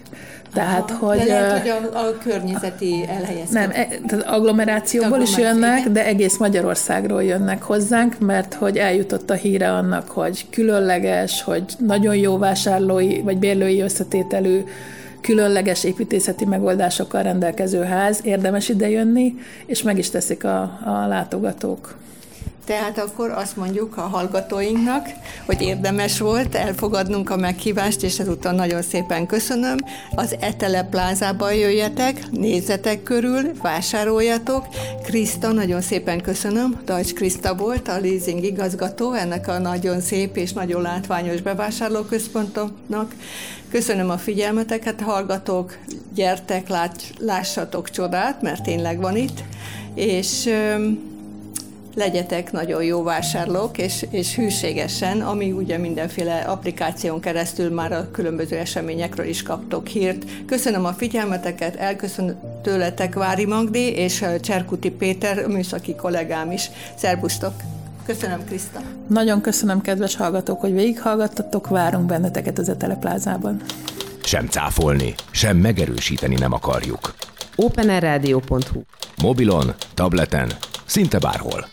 Tehát, 0.53 0.91
Aha, 0.91 1.05
hogy... 1.05 1.18
De 1.18 1.26
lehet, 1.26 1.59
hogy 1.59 1.70
a, 1.70 2.07
a 2.07 2.18
környezeti 2.24 3.05
elhelyezkedés. 3.07 3.49
Nem, 3.49 3.70
e, 3.70 3.88
tehát 4.07 4.26
agglomerációból 4.26 5.22
is 5.22 5.38
jönnek, 5.38 5.89
de 5.89 6.05
egész 6.05 6.38
Magyarországról 6.38 7.24
jönnek 7.24 7.61
hozzánk, 7.61 8.20
mert 8.20 8.53
hogy 8.53 8.78
eljutott 8.78 9.30
a 9.30 9.34
híre 9.34 9.72
annak, 9.72 10.09
hogy 10.09 10.45
különleges, 10.49 11.43
hogy 11.43 11.63
nagyon 11.78 12.15
jó 12.15 12.38
vásárlói 12.38 13.22
vagy 13.22 13.38
bérlői 13.38 13.82
összetételű 13.82 14.63
különleges 15.22 15.84
építészeti 15.84 16.45
megoldásokkal 16.45 17.24
rendelkező 17.24 17.84
ház, 17.84 18.20
érdemes 18.24 18.70
idejönni, 18.70 19.36
és 19.65 19.82
meg 19.82 19.97
is 19.97 20.09
teszik 20.09 20.43
a, 20.43 20.61
a 20.86 21.07
látogatók. 21.07 21.97
Tehát 22.68 22.99
akkor 22.99 23.30
azt 23.30 23.55
mondjuk 23.55 23.97
a 23.97 24.01
hallgatóinknak, 24.01 25.07
hogy 25.45 25.61
érdemes 25.61 26.20
volt 26.20 26.55
elfogadnunk 26.55 27.30
a 27.30 27.36
meghívást, 27.36 28.03
és 28.03 28.20
ezúttal 28.20 28.51
nagyon 28.51 28.82
szépen 28.82 29.26
köszönöm. 29.26 29.78
Az 30.15 30.36
Etele 30.39 30.84
plázában 30.84 31.53
jöjjetek, 31.53 32.30
nézzetek 32.32 33.03
körül, 33.03 33.51
vásároljatok. 33.61 34.65
Kriszta, 35.03 35.51
nagyon 35.51 35.82
szépen 35.82 36.22
köszönöm. 36.22 36.80
Dajcs 36.86 37.13
Kriszta 37.13 37.55
volt 37.55 37.88
a 37.88 37.99
leasing 37.99 38.43
igazgató 38.43 39.13
ennek 39.13 39.47
a 39.47 39.59
nagyon 39.59 40.01
szép 40.01 40.38
és 40.38 40.53
nagyon 40.53 40.82
látványos 40.82 41.41
bevásárlóközpontnak. 41.41 43.15
Köszönöm 43.72 44.09
a 44.09 44.18
figyelmeteket, 44.18 45.01
hallgatók, 45.01 45.78
gyertek, 46.13 46.68
lássatok 47.20 47.89
csodát, 47.89 48.41
mert 48.41 48.63
tényleg 48.63 48.99
van 49.01 49.15
itt, 49.15 49.43
és 49.95 50.49
legyetek 51.97 52.51
nagyon 52.51 52.83
jó 52.83 53.03
vásárlók, 53.03 53.77
és, 53.77 54.05
és 54.09 54.35
hűségesen, 54.35 55.21
ami 55.21 55.51
ugye 55.51 55.77
mindenféle 55.77 56.39
applikáción 56.39 57.19
keresztül 57.19 57.73
már 57.73 57.91
a 57.91 58.11
különböző 58.11 58.57
eseményekről 58.57 59.25
is 59.25 59.43
kaptok 59.43 59.87
hírt. 59.87 60.25
Köszönöm 60.45 60.85
a 60.85 60.93
figyelmeteket, 60.93 61.75
elköszön 61.75 62.39
tőletek 62.61 63.13
Vári 63.13 63.45
Magdi 63.45 63.91
és 63.91 64.25
Cserkuti 64.41 64.91
Péter, 64.91 65.47
műszaki 65.47 65.95
kollégám 65.95 66.51
is. 66.51 66.69
Szerbusztok! 66.95 67.53
Köszönöm, 68.05 68.45
Kriszta! 68.45 68.81
Nagyon 69.07 69.41
köszönöm, 69.41 69.81
kedves 69.81 70.15
hallgatók, 70.15 70.61
hogy 70.61 70.73
végighallgattatok, 70.73 71.67
várunk 71.67 72.05
benneteket 72.05 72.57
az 72.57 72.69
Eteleplázában. 72.69 73.61
Sem 74.23 74.47
cáfolni, 74.47 75.15
sem 75.31 75.57
megerősíteni 75.57 76.35
nem 76.35 76.53
akarjuk. 76.53 77.15
openerradio.hu 77.55 78.81
Mobilon, 79.21 79.73
tableten, 79.93 80.51
szinte 80.85 81.19
bárhol. 81.19 81.67